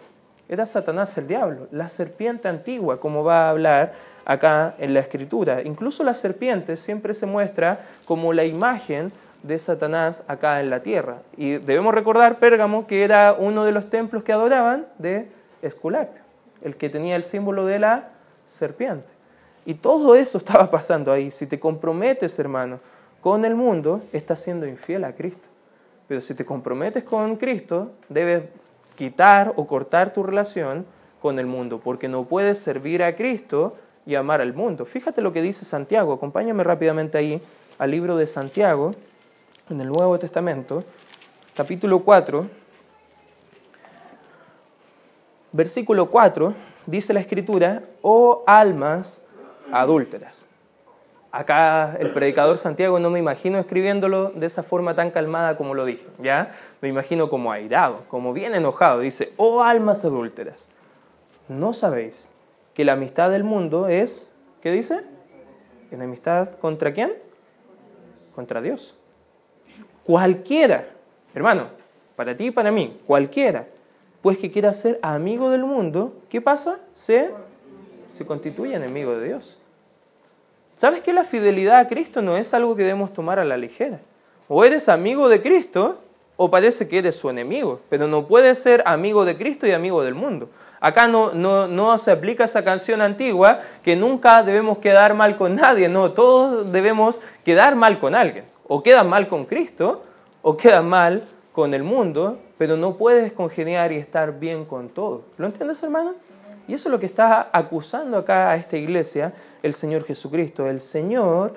Era 0.49 0.65
Satanás 0.65 1.15
el 1.17 1.27
diablo, 1.27 1.67
la 1.71 1.89
serpiente 1.89 2.47
antigua, 2.47 2.99
como 2.99 3.23
va 3.23 3.45
a 3.45 3.49
hablar 3.51 3.93
acá 4.29 4.75
en 4.77 4.93
la 4.93 4.99
escritura. 4.99 5.63
Incluso 5.63 6.03
la 6.03 6.13
serpiente 6.13 6.77
siempre 6.77 7.15
se 7.15 7.25
muestra 7.25 7.79
como 8.05 8.31
la 8.31 8.45
imagen 8.45 9.11
de 9.41 9.57
Satanás 9.57 10.23
acá 10.27 10.59
en 10.59 10.69
la 10.69 10.83
tierra. 10.83 11.23
Y 11.35 11.53
debemos 11.53 11.95
recordar 11.95 12.37
Pérgamo 12.37 12.85
que 12.85 13.03
era 13.03 13.33
uno 13.33 13.65
de 13.65 13.71
los 13.71 13.89
templos 13.89 14.21
que 14.23 14.31
adoraban 14.31 14.85
de 14.99 15.31
Esculapio, 15.63 16.21
el 16.61 16.75
que 16.75 16.91
tenía 16.91 17.15
el 17.15 17.23
símbolo 17.23 17.65
de 17.65 17.79
la 17.79 18.09
serpiente. 18.45 19.07
Y 19.65 19.73
todo 19.73 20.13
eso 20.13 20.37
estaba 20.43 20.69
pasando 20.69 21.11
ahí. 21.11 21.31
Si 21.31 21.47
te 21.47 21.59
comprometes, 21.59 22.37
hermano, 22.37 22.79
con 23.21 23.45
el 23.45 23.55
mundo, 23.55 24.03
estás 24.13 24.41
siendo 24.41 24.67
infiel 24.67 25.05
a 25.05 25.13
Cristo. 25.13 25.49
Pero 26.07 26.21
si 26.21 26.35
te 26.35 26.45
comprometes 26.45 27.03
con 27.03 27.35
Cristo, 27.35 27.93
debes 28.09 28.43
quitar 28.95 29.53
o 29.55 29.65
cortar 29.65 30.13
tu 30.13 30.21
relación 30.21 30.85
con 31.19 31.39
el 31.39 31.47
mundo, 31.47 31.79
porque 31.83 32.07
no 32.07 32.25
puedes 32.25 32.59
servir 32.59 33.01
a 33.01 33.15
Cristo 33.15 33.75
y 34.05 34.15
amar 34.15 34.41
al 34.41 34.53
mundo. 34.53 34.85
Fíjate 34.85 35.21
lo 35.21 35.33
que 35.33 35.41
dice 35.41 35.65
Santiago, 35.65 36.13
acompáñame 36.13 36.63
rápidamente 36.63 37.17
ahí 37.17 37.41
al 37.77 37.91
libro 37.91 38.17
de 38.17 38.27
Santiago, 38.27 38.91
en 39.69 39.81
el 39.81 39.87
Nuevo 39.87 40.17
Testamento, 40.17 40.83
capítulo 41.55 41.99
4, 41.99 42.47
versículo 45.51 46.09
4, 46.09 46.53
dice 46.85 47.13
la 47.13 47.19
escritura, 47.19 47.83
oh 48.01 48.43
almas 48.47 49.21
adúlteras. 49.71 50.43
Acá 51.31 51.95
el 51.99 52.09
predicador 52.09 52.57
Santiago 52.57 52.99
no 52.99 53.11
me 53.11 53.19
imagino 53.19 53.59
escribiéndolo 53.59 54.31
de 54.31 54.47
esa 54.47 54.63
forma 54.63 54.95
tan 54.95 55.11
calmada 55.11 55.57
como 55.57 55.75
lo 55.75 55.85
dije, 55.85 56.07
¿ya? 56.17 56.55
Me 56.81 56.89
imagino 56.89 57.29
como 57.29 57.51
airado, 57.51 58.03
como 58.07 58.33
bien 58.33 58.55
enojado. 58.55 59.01
Dice, 59.01 59.31
oh 59.37 59.61
almas 59.61 60.03
adúlteras, 60.03 60.67
¿no 61.47 61.73
sabéis 61.73 62.27
que 62.73 62.85
la 62.85 62.93
amistad 62.93 63.29
del 63.29 63.43
mundo 63.43 63.87
es, 63.87 64.29
¿qué 64.61 64.71
dice? 64.71 65.01
amistad 65.99 66.53
contra 66.55 66.93
quién? 66.93 67.13
Contra 68.35 68.61
Dios. 68.61 68.95
Cualquiera, 70.03 70.87
hermano, 71.33 71.67
para 72.15 72.35
ti 72.35 72.47
y 72.47 72.51
para 72.51 72.71
mí, 72.71 72.99
cualquiera, 73.05 73.67
pues 74.21 74.37
que 74.37 74.51
quiera 74.51 74.73
ser 74.73 74.99
amigo 75.01 75.49
del 75.49 75.63
mundo, 75.63 76.13
¿qué 76.29 76.41
pasa? 76.41 76.79
Se, 76.93 77.31
se 78.13 78.25
constituye 78.25 78.75
enemigo 78.75 79.15
de 79.17 79.27
Dios. 79.27 79.57
¿Sabes 80.75 81.01
que 81.01 81.11
la 81.11 81.23
fidelidad 81.23 81.79
a 81.79 81.87
Cristo 81.87 82.21
no 82.21 82.37
es 82.37 82.53
algo 82.53 82.75
que 82.75 82.83
debemos 82.83 83.13
tomar 83.13 83.39
a 83.39 83.45
la 83.45 83.57
ligera? 83.57 83.99
O 84.47 84.63
eres 84.63 84.89
amigo 84.89 85.29
de 85.29 85.41
Cristo 85.41 85.99
o 86.37 86.49
parece 86.49 86.87
que 86.87 86.99
eres 86.99 87.15
su 87.15 87.29
enemigo, 87.29 87.81
pero 87.89 88.07
no 88.07 88.25
puedes 88.27 88.59
ser 88.59 88.81
amigo 88.85 89.25
de 89.25 89.37
Cristo 89.37 89.67
y 89.67 89.73
amigo 89.73 90.03
del 90.03 90.15
mundo. 90.15 90.49
Acá 90.79 91.07
no, 91.07 91.33
no, 91.33 91.99
se 91.99 92.11
aplica 92.11 92.45
esa 92.45 92.63
canción 92.63 93.01
antigua 93.01 93.59
que 93.83 93.95
nunca 93.95 94.43
debemos 94.43 94.77
quedar 94.77 95.13
mal 95.13 95.37
con 95.37 95.55
nadie, 95.55 95.89
no, 95.89 96.11
todos 96.11 96.71
debemos 96.71 97.21
quedar 97.43 97.75
mal 97.75 97.99
con 97.99 98.15
alguien. 98.15 98.45
O 98.67 98.81
quedan 98.83 99.09
mal 99.09 99.27
con 99.27 99.45
Cristo 99.45 100.03
o 100.41 100.55
quedan 100.55 100.87
mal 100.87 101.23
con 101.51 101.73
el 101.73 101.83
mundo, 101.83 102.39
pero 102.57 102.77
no 102.77 102.95
puedes 102.95 103.33
congeniar 103.33 103.91
y 103.91 103.97
estar 103.97 104.39
bien 104.39 104.63
con 104.63 104.89
todo. 104.89 105.23
¿Lo 105.37 105.47
entiendes, 105.47 105.81
hermano? 105.83 106.15
Y 106.67 106.75
eso 106.75 106.87
es 106.87 106.91
lo 106.91 106.99
que 106.99 107.07
está 107.07 107.49
acusando 107.51 108.15
acá 108.15 108.51
a 108.51 108.55
esta 108.55 108.77
iglesia 108.77 109.33
el 109.63 109.73
Señor 109.73 110.03
Jesucristo. 110.03 110.67
El 110.67 110.81
Señor, 110.81 111.55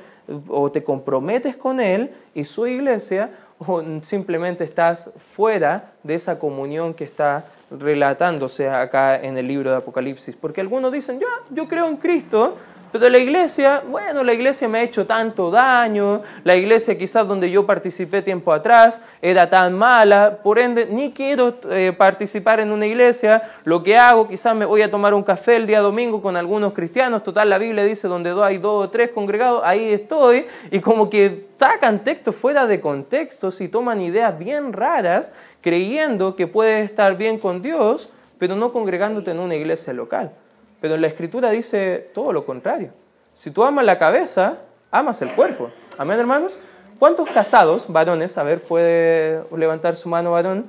o 0.48 0.72
te 0.72 0.82
comprometes 0.82 1.54
con 1.54 1.80
Él 1.80 2.14
y 2.35 2.44
su 2.44 2.66
iglesia, 2.66 3.30
o 3.66 3.83
simplemente 4.03 4.64
estás 4.64 5.11
fuera 5.35 5.92
de 6.03 6.14
esa 6.14 6.38
comunión 6.38 6.94
que 6.94 7.05
está 7.05 7.44
relatándose 7.70 8.68
acá 8.68 9.20
en 9.20 9.38
el 9.38 9.48
libro 9.48 9.70
de 9.70 9.77
Apocalipsis. 9.77 10.37
Porque 10.37 10.61
algunos 10.61 10.92
dicen, 10.92 11.20
yo, 11.20 11.27
yo 11.51 11.68
creo 11.68 11.88
en 11.88 11.96
Cristo, 11.96 12.57
Pero 12.92 13.09
la 13.09 13.18
iglesia, 13.18 13.83
bueno, 13.88 14.22
la 14.22 14.35
iglesia 14.35 14.68
me 14.68 14.78
ha 14.78 14.83
hecho 14.83 15.07
tanto 15.07 15.50
daño, 15.50 16.20
la 16.44 16.55
iglesia 16.55 16.96
quizás 16.98 17.26
donde 17.26 17.50
yo 17.50 17.64
participé 17.64 18.20
tiempo 18.20 18.52
atrás 18.52 19.00
era 19.22 19.48
tan 19.48 19.72
mala, 19.72 20.38
por 20.42 20.59
ende 20.59 20.87
ni 20.87 21.11
quiero 21.11 21.57
eh, 21.70 21.94
participar 21.96 22.61
en 22.61 22.70
una 22.70 22.87
iglesia, 22.87 23.42
lo 23.64 23.83
que 23.83 23.96
hago 23.96 24.28
quizás 24.28 24.55
me 24.55 24.66
voy 24.66 24.83
a 24.83 24.90
tomar 24.90 25.14
un 25.14 25.22
café 25.22 25.57
el 25.57 25.66
día 25.66 25.81
domingo 25.81 26.20
con 26.20 26.37
algunos 26.37 26.74
cristianos, 26.74 27.22
total 27.24 27.48
la 27.48 27.57
Biblia 27.57 27.83
dice 27.85 28.09
donde 28.09 28.31
hay 28.42 28.59
dos 28.59 28.85
o 28.87 28.90
tres 28.90 29.11
congregados, 29.11 29.62
ahí 29.64 29.90
estoy, 29.90 30.44
y 30.70 30.81
como 30.81 31.09
que 31.09 31.46
sacan 31.59 32.05
textos 32.05 32.37
fuera 32.37 32.66
de 32.66 32.81
contexto 32.81 33.48
y 33.59 33.68
toman 33.68 34.00
ideas 34.00 34.38
bien 34.38 34.72
raras 34.72 35.33
creyendo 35.61 36.37
que 36.37 36.46
puedes 36.46 36.85
estar 36.85 37.16
bien 37.16 37.38
con 37.38 37.62
Dios, 37.62 38.11
pero 38.38 38.55
no 38.57 38.72
congregándote 38.72 39.31
en 39.31 39.38
una 39.38 39.55
iglesia 39.55 39.92
local. 39.92 40.33
Pero 40.83 40.97
la 40.97 41.07
escritura 41.07 41.49
dice 41.51 42.11
todo 42.12 42.33
lo 42.33 42.45
contrario. 42.45 42.90
Si 43.35 43.53
tú 43.53 43.62
amas 43.62 43.87
la 43.87 43.99
cabeza, 43.99 44.59
amas 44.90 45.23
el 45.23 45.31
cuerpo. 45.31 45.71
Amén, 45.97 46.18
hermanos. 46.18 46.59
¿Cuántos 46.99 47.31
casados, 47.31 47.87
varones, 47.90 48.37
a 48.37 48.42
ver, 48.42 48.61
puede 48.61 49.45
levantar 49.57 49.97
su 49.97 50.09
mano 50.09 50.33
varón? 50.33 50.66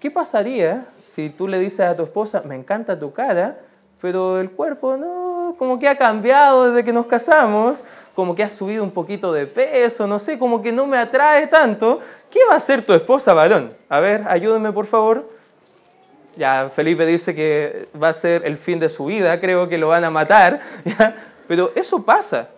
¿Qué 0.00 0.10
pasaría 0.10 0.86
si 0.96 1.30
tú 1.30 1.46
le 1.46 1.60
dices 1.60 1.80
a 1.80 1.94
tu 1.94 2.02
esposa, 2.02 2.42
me 2.44 2.56
encanta 2.56 2.98
tu 2.98 3.12
cara, 3.12 3.60
pero 4.00 4.40
el 4.40 4.50
cuerpo 4.50 4.96
no, 4.96 5.54
como 5.56 5.78
que 5.78 5.88
ha 5.88 5.96
cambiado 5.96 6.70
desde 6.70 6.82
que 6.82 6.92
nos 6.92 7.06
casamos, 7.06 7.84
como 8.16 8.34
que 8.34 8.42
ha 8.42 8.48
subido 8.48 8.82
un 8.82 8.90
poquito 8.90 9.32
de 9.32 9.46
peso, 9.46 10.08
no 10.08 10.18
sé, 10.18 10.40
como 10.40 10.60
que 10.60 10.72
no 10.72 10.88
me 10.88 10.98
atrae 10.98 11.46
tanto? 11.46 12.00
¿Qué 12.28 12.40
va 12.48 12.54
a 12.54 12.56
hacer 12.56 12.84
tu 12.84 12.94
esposa, 12.94 13.32
varón? 13.32 13.74
A 13.88 14.00
ver, 14.00 14.24
ayúdeme 14.26 14.72
por 14.72 14.86
favor. 14.86 15.41
Ya 16.36 16.70
Felipe 16.74 17.04
dice 17.04 17.34
que 17.34 17.88
va 18.00 18.08
a 18.08 18.12
ser 18.14 18.44
el 18.46 18.56
fin 18.56 18.78
de 18.78 18.88
su 18.88 19.06
vida, 19.06 19.38
creo 19.38 19.68
que 19.68 19.78
lo 19.78 19.88
van 19.88 20.04
a 20.04 20.10
matar, 20.10 20.60
pero 21.48 21.72
eso 21.74 22.02
pasa. 22.02 22.48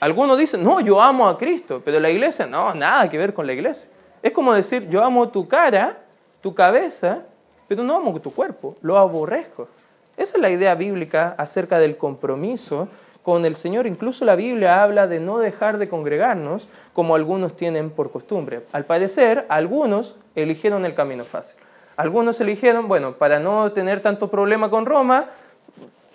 Algunos 0.00 0.38
dicen, 0.38 0.62
no, 0.62 0.80
yo 0.80 1.00
amo 1.00 1.28
a 1.28 1.38
Cristo, 1.38 1.80
pero 1.84 2.00
la 2.00 2.10
iglesia, 2.10 2.46
no, 2.46 2.74
nada 2.74 3.08
que 3.08 3.16
ver 3.16 3.32
con 3.32 3.46
la 3.46 3.52
iglesia. 3.52 3.88
Es 4.22 4.32
como 4.32 4.52
decir, 4.52 4.88
yo 4.88 5.04
amo 5.04 5.28
tu 5.28 5.46
cara, 5.46 5.98
tu 6.40 6.54
cabeza, 6.54 7.22
pero 7.68 7.82
no 7.82 7.96
amo 7.96 8.20
tu 8.20 8.32
cuerpo, 8.32 8.76
lo 8.82 8.98
aborrezco. 8.98 9.68
Esa 10.16 10.36
es 10.36 10.42
la 10.42 10.50
idea 10.50 10.74
bíblica 10.74 11.34
acerca 11.38 11.78
del 11.78 11.96
compromiso 11.96 12.88
con 13.22 13.44
el 13.44 13.56
Señor. 13.56 13.86
Incluso 13.86 14.24
la 14.24 14.36
Biblia 14.36 14.82
habla 14.82 15.06
de 15.06 15.18
no 15.18 15.38
dejar 15.38 15.78
de 15.78 15.88
congregarnos 15.88 16.68
como 16.92 17.14
algunos 17.14 17.56
tienen 17.56 17.90
por 17.90 18.12
costumbre. 18.12 18.62
Al 18.72 18.84
parecer, 18.84 19.46
algunos 19.48 20.16
eligieron 20.34 20.84
el 20.84 20.94
camino 20.94 21.24
fácil. 21.24 21.63
Algunos 21.96 22.40
eligieron, 22.40 22.88
bueno, 22.88 23.12
para 23.12 23.38
no 23.38 23.72
tener 23.72 24.00
tanto 24.00 24.28
problema 24.28 24.70
con 24.70 24.86
Roma, 24.86 25.26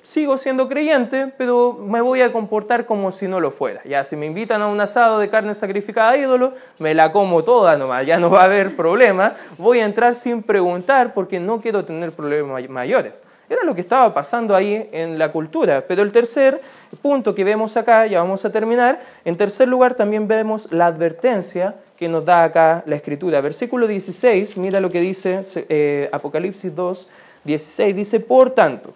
sigo 0.04 0.38
siendo 0.38 0.68
creyente, 0.68 1.32
pero 1.38 1.74
me 1.74 2.02
voy 2.02 2.22
a 2.22 2.32
comportar 2.32 2.86
como 2.86 3.12
si 3.12 3.28
no 3.28 3.40
lo 3.40 3.52
fuera. 3.52 3.82
Ya, 3.86 4.04
si 4.04 4.16
me 4.16 4.26
invitan 4.26 4.62
a 4.62 4.68
un 4.68 4.82
asado 4.82 5.20
de 5.20 5.30
carne 5.30 5.54
sacrificada 5.54 6.12
a 6.12 6.18
ídolo, 6.18 6.54
me 6.80 6.94
la 6.94 7.12
como 7.12 7.44
toda 7.44 7.78
nomás, 7.78 8.06
ya 8.06 8.20
no 8.20 8.30
va 8.30 8.42
a 8.42 8.46
haber 8.46 8.76
problema. 8.76 9.36
Voy 9.58 9.80
a 9.80 9.86
entrar 9.86 10.16
sin 10.16 10.42
preguntar 10.42 11.14
porque 11.14 11.40
no 11.40 11.62
quiero 11.62 11.86
tener 11.86 12.12
problemas 12.12 12.68
mayores. 12.70 13.22
Era 13.50 13.64
lo 13.64 13.74
que 13.74 13.82
estaba 13.82 14.14
pasando 14.14 14.56
ahí 14.56 14.88
en 14.92 15.18
la 15.18 15.32
cultura. 15.32 15.84
Pero 15.88 16.04
el 16.04 16.12
tercer 16.12 16.62
punto 17.02 17.34
que 17.34 17.44
vemos 17.44 17.76
acá, 17.78 18.06
ya 18.06 18.22
vamos 18.22 18.46
a 18.46 18.52
terminar, 18.52 19.00
en 19.26 19.36
tercer 19.36 19.68
lugar 19.68 19.96
también 19.96 20.28
vemos 20.28 20.72
la 20.72 20.86
advertencia 20.86 21.76
que 21.98 22.08
nos 22.08 22.24
da 22.24 22.44
acá 22.44 22.84
la 22.86 22.96
escritura. 22.96 23.42
Versículo 23.42 23.88
16, 23.88 24.56
mira 24.58 24.80
lo 24.80 24.90
que 24.90 25.02
dice 25.02 25.42
eh, 25.68 26.10
Apocalipsis 26.12 26.74
2, 26.76 27.08
16, 27.44 27.96
dice, 27.96 28.20
por 28.20 28.52
tanto, 28.52 28.94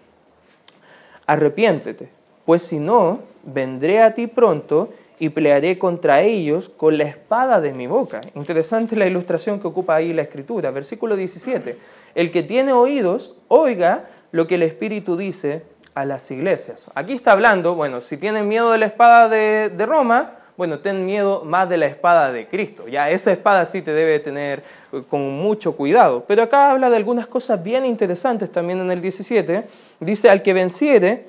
arrepiéntete, 1.26 2.10
pues 2.46 2.62
si 2.62 2.80
no, 2.80 3.20
vendré 3.44 4.02
a 4.02 4.14
ti 4.14 4.28
pronto 4.28 4.94
y 5.20 5.30
pelearé 5.30 5.78
contra 5.78 6.22
ellos 6.22 6.70
con 6.70 6.98
la 6.98 7.06
espada 7.06 7.60
de 7.60 7.74
mi 7.74 7.88
boca. 7.88 8.22
Interesante 8.36 8.96
la 8.96 9.08
ilustración 9.08 9.60
que 9.60 9.68
ocupa 9.68 9.96
ahí 9.96 10.14
la 10.14 10.22
escritura. 10.22 10.72
Versículo 10.72 11.16
17, 11.16 11.78
el 12.16 12.32
que 12.32 12.44
tiene 12.44 12.74
oídos, 12.74 13.36
oiga 13.48 14.06
lo 14.34 14.48
que 14.48 14.56
el 14.56 14.64
Espíritu 14.64 15.16
dice 15.16 15.62
a 15.94 16.06
las 16.06 16.30
iglesias. 16.32 16.90
Aquí 16.96 17.14
está 17.14 17.32
hablando, 17.32 17.76
bueno, 17.76 18.02
si 18.02 18.18
tienen 18.18 18.48
miedo 18.48 18.72
de 18.72 18.80
la 18.80 18.88
espada 18.88 19.30
de, 19.30 19.86
Roma, 19.86 20.32
bueno, 20.58 20.80
ten 20.80 21.06
miedo 21.06 21.44
más 21.46 21.70
de 21.70 21.78
la 21.78 21.86
espada 21.86 22.32
de 22.32 22.48
Cristo. 22.48 22.88
Ya 22.88 23.12
esa 23.12 23.32
espada 23.32 23.64
sí 23.68 23.84
te 23.84 23.94
debe 23.94 24.20
tener 24.20 24.64
eh, 24.92 25.04
con 25.08 25.22
mucho 25.34 25.76
cuidado. 25.76 26.26
Pero 26.28 26.42
acá 26.42 26.72
habla 26.72 26.90
de 26.90 26.96
algunas 26.96 27.28
cosas 27.28 27.62
bien 27.62 27.86
interesantes 27.86 28.52
también 28.52 28.80
en 28.80 28.90
el 28.90 29.02
17. 29.02 29.66
Dice, 30.00 30.32
al 30.32 30.42
que 30.42 30.54
venciere, 30.54 31.28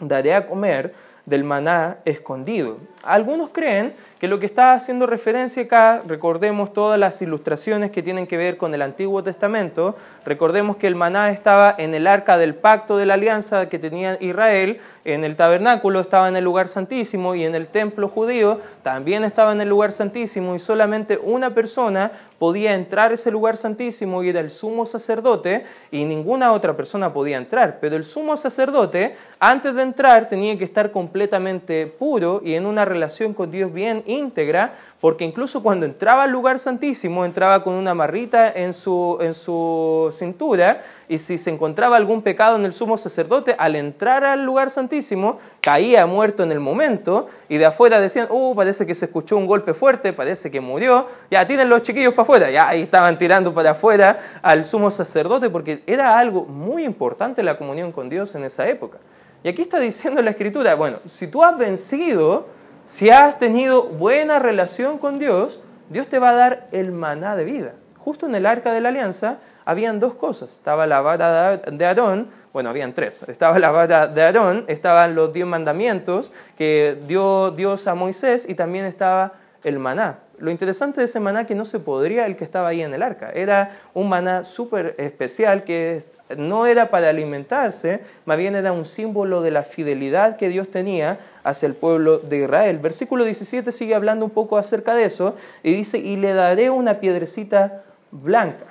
daré 0.00 0.34
a 0.34 0.46
comer 0.46 0.92
del 1.24 1.44
maná 1.44 1.98
escondido. 2.04 2.78
Algunos 3.04 3.50
creen 3.50 3.92
que 4.18 4.28
lo 4.28 4.40
que 4.40 4.46
está 4.46 4.72
haciendo 4.72 5.06
referencia 5.06 5.64
acá, 5.64 6.00
recordemos 6.06 6.72
todas 6.72 6.98
las 6.98 7.20
ilustraciones 7.20 7.90
que 7.90 8.02
tienen 8.02 8.26
que 8.26 8.38
ver 8.38 8.56
con 8.56 8.72
el 8.72 8.80
Antiguo 8.80 9.22
Testamento, 9.22 9.96
recordemos 10.24 10.76
que 10.76 10.86
el 10.86 10.94
maná 10.94 11.30
estaba 11.30 11.74
en 11.76 11.94
el 11.94 12.06
arca 12.06 12.38
del 12.38 12.54
pacto 12.54 12.96
de 12.96 13.04
la 13.04 13.14
alianza 13.14 13.68
que 13.68 13.78
tenía 13.78 14.16
Israel, 14.20 14.80
en 15.04 15.24
el 15.24 15.36
tabernáculo 15.36 16.00
estaba 16.00 16.28
en 16.28 16.36
el 16.36 16.44
lugar 16.44 16.70
santísimo 16.70 17.34
y 17.34 17.44
en 17.44 17.54
el 17.54 17.66
templo 17.66 18.08
judío 18.08 18.60
también 18.82 19.24
estaba 19.24 19.52
en 19.52 19.60
el 19.60 19.68
lugar 19.68 19.92
santísimo 19.92 20.54
y 20.54 20.58
solamente 20.58 21.18
una 21.22 21.50
persona 21.50 22.10
podía 22.38 22.74
entrar 22.74 23.10
a 23.10 23.14
ese 23.14 23.30
lugar 23.30 23.58
santísimo 23.58 24.22
y 24.22 24.30
era 24.30 24.40
el 24.40 24.50
sumo 24.50 24.86
sacerdote 24.86 25.64
y 25.90 26.04
ninguna 26.04 26.52
otra 26.52 26.74
persona 26.74 27.12
podía 27.12 27.36
entrar, 27.36 27.78
pero 27.78 27.96
el 27.96 28.04
sumo 28.04 28.38
sacerdote 28.38 29.16
antes 29.38 29.74
de 29.74 29.82
entrar 29.82 30.30
tenía 30.30 30.56
que 30.56 30.64
estar 30.64 30.90
completamente 30.90 31.86
puro 31.86 32.40
y 32.42 32.54
en 32.54 32.64
una 32.64 32.86
relación 32.94 33.34
con 33.34 33.50
Dios 33.50 33.72
bien 33.72 34.02
íntegra, 34.06 34.74
porque 35.00 35.24
incluso 35.24 35.62
cuando 35.62 35.84
entraba 35.84 36.22
al 36.22 36.30
lugar 36.30 36.58
santísimo, 36.58 37.26
entraba 37.26 37.62
con 37.62 37.74
una 37.74 37.92
marrita 37.92 38.50
en 38.50 38.72
su, 38.72 39.18
en 39.20 39.34
su 39.34 40.08
cintura, 40.10 40.80
y 41.08 41.18
si 41.18 41.36
se 41.36 41.50
encontraba 41.50 41.96
algún 41.96 42.22
pecado 42.22 42.56
en 42.56 42.64
el 42.64 42.72
sumo 42.72 42.96
sacerdote, 42.96 43.54
al 43.58 43.76
entrar 43.76 44.24
al 44.24 44.44
lugar 44.44 44.70
santísimo, 44.70 45.38
caía 45.60 46.06
muerto 46.06 46.42
en 46.42 46.52
el 46.52 46.60
momento, 46.60 47.26
y 47.50 47.58
de 47.58 47.66
afuera 47.66 48.00
decían, 48.00 48.28
uh, 48.30 48.54
parece 48.54 48.86
que 48.86 48.94
se 48.94 49.04
escuchó 49.04 49.36
un 49.36 49.46
golpe 49.46 49.74
fuerte, 49.74 50.14
parece 50.14 50.50
que 50.50 50.60
murió, 50.60 51.06
ya 51.30 51.46
tienen 51.46 51.68
los 51.68 51.82
chiquillos 51.82 52.14
para 52.14 52.22
afuera, 52.22 52.50
ya 52.50 52.68
ahí 52.68 52.82
estaban 52.82 53.18
tirando 53.18 53.52
para 53.52 53.72
afuera 53.72 54.18
al 54.40 54.64
sumo 54.64 54.90
sacerdote, 54.90 55.50
porque 55.50 55.82
era 55.86 56.18
algo 56.18 56.46
muy 56.46 56.84
importante 56.84 57.42
la 57.42 57.58
comunión 57.58 57.92
con 57.92 58.08
Dios 58.08 58.34
en 58.34 58.44
esa 58.44 58.66
época. 58.68 58.98
Y 59.42 59.48
aquí 59.48 59.60
está 59.60 59.78
diciendo 59.78 60.22
la 60.22 60.30
escritura, 60.30 60.74
bueno, 60.74 61.00
si 61.04 61.26
tú 61.26 61.44
has 61.44 61.58
vencido, 61.58 62.46
si 62.86 63.10
has 63.10 63.38
tenido 63.38 63.84
buena 63.84 64.38
relación 64.38 64.98
con 64.98 65.18
Dios, 65.18 65.60
Dios 65.88 66.08
te 66.08 66.18
va 66.18 66.30
a 66.30 66.34
dar 66.34 66.68
el 66.72 66.92
maná 66.92 67.36
de 67.36 67.44
vida. 67.44 67.72
Justo 67.98 68.26
en 68.26 68.34
el 68.34 68.46
arca 68.46 68.72
de 68.72 68.80
la 68.80 68.90
alianza 68.90 69.38
habían 69.64 69.98
dos 69.98 70.14
cosas. 70.14 70.52
Estaba 70.52 70.86
la 70.86 71.00
vara 71.00 71.56
de 71.56 71.86
Aarón, 71.86 72.28
bueno, 72.52 72.68
habían 72.68 72.92
tres. 72.92 73.22
Estaba 73.28 73.58
la 73.58 73.70
vara 73.70 74.06
de 74.06 74.22
Aarón, 74.22 74.64
estaban 74.68 75.14
los 75.14 75.32
diez 75.32 75.46
mandamientos 75.46 76.32
que 76.56 76.98
dio 77.06 77.50
Dios 77.50 77.86
a 77.86 77.94
Moisés 77.94 78.46
y 78.48 78.54
también 78.54 78.84
estaba 78.84 79.32
el 79.62 79.78
maná. 79.78 80.18
Lo 80.38 80.50
interesante 80.50 81.00
de 81.00 81.06
ese 81.06 81.20
maná 81.20 81.46
que 81.46 81.54
no 81.54 81.64
se 81.64 81.78
podría 81.78 82.26
el 82.26 82.36
que 82.36 82.44
estaba 82.44 82.68
ahí 82.68 82.82
en 82.82 82.92
el 82.92 83.02
arca. 83.02 83.30
Era 83.30 83.70
un 83.94 84.08
maná 84.08 84.44
súper 84.44 84.94
especial 84.98 85.64
que 85.64 86.02
no 86.36 86.66
era 86.66 86.90
para 86.90 87.10
alimentarse, 87.10 88.02
más 88.24 88.38
bien 88.38 88.54
era 88.54 88.72
un 88.72 88.86
símbolo 88.86 89.42
de 89.42 89.50
la 89.50 89.62
fidelidad 89.62 90.36
que 90.36 90.48
Dios 90.48 90.70
tenía 90.70 91.18
hacia 91.42 91.66
el 91.66 91.74
pueblo 91.74 92.18
de 92.18 92.38
Israel. 92.38 92.78
Versículo 92.78 93.24
17 93.24 93.72
sigue 93.72 93.94
hablando 93.94 94.24
un 94.24 94.30
poco 94.30 94.56
acerca 94.56 94.94
de 94.94 95.04
eso 95.04 95.34
y 95.62 95.72
dice, 95.72 95.98
y 95.98 96.16
le 96.16 96.34
daré 96.34 96.70
una 96.70 97.00
piedrecita 97.00 97.84
blanca. 98.10 98.66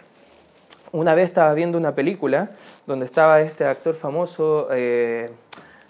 Una 0.91 1.15
vez 1.15 1.25
estaba 1.25 1.53
viendo 1.53 1.77
una 1.77 1.95
película 1.95 2.51
donde 2.85 3.05
estaba 3.05 3.41
este 3.41 3.65
actor 3.65 3.95
famoso, 3.95 4.67
eh, 4.71 5.29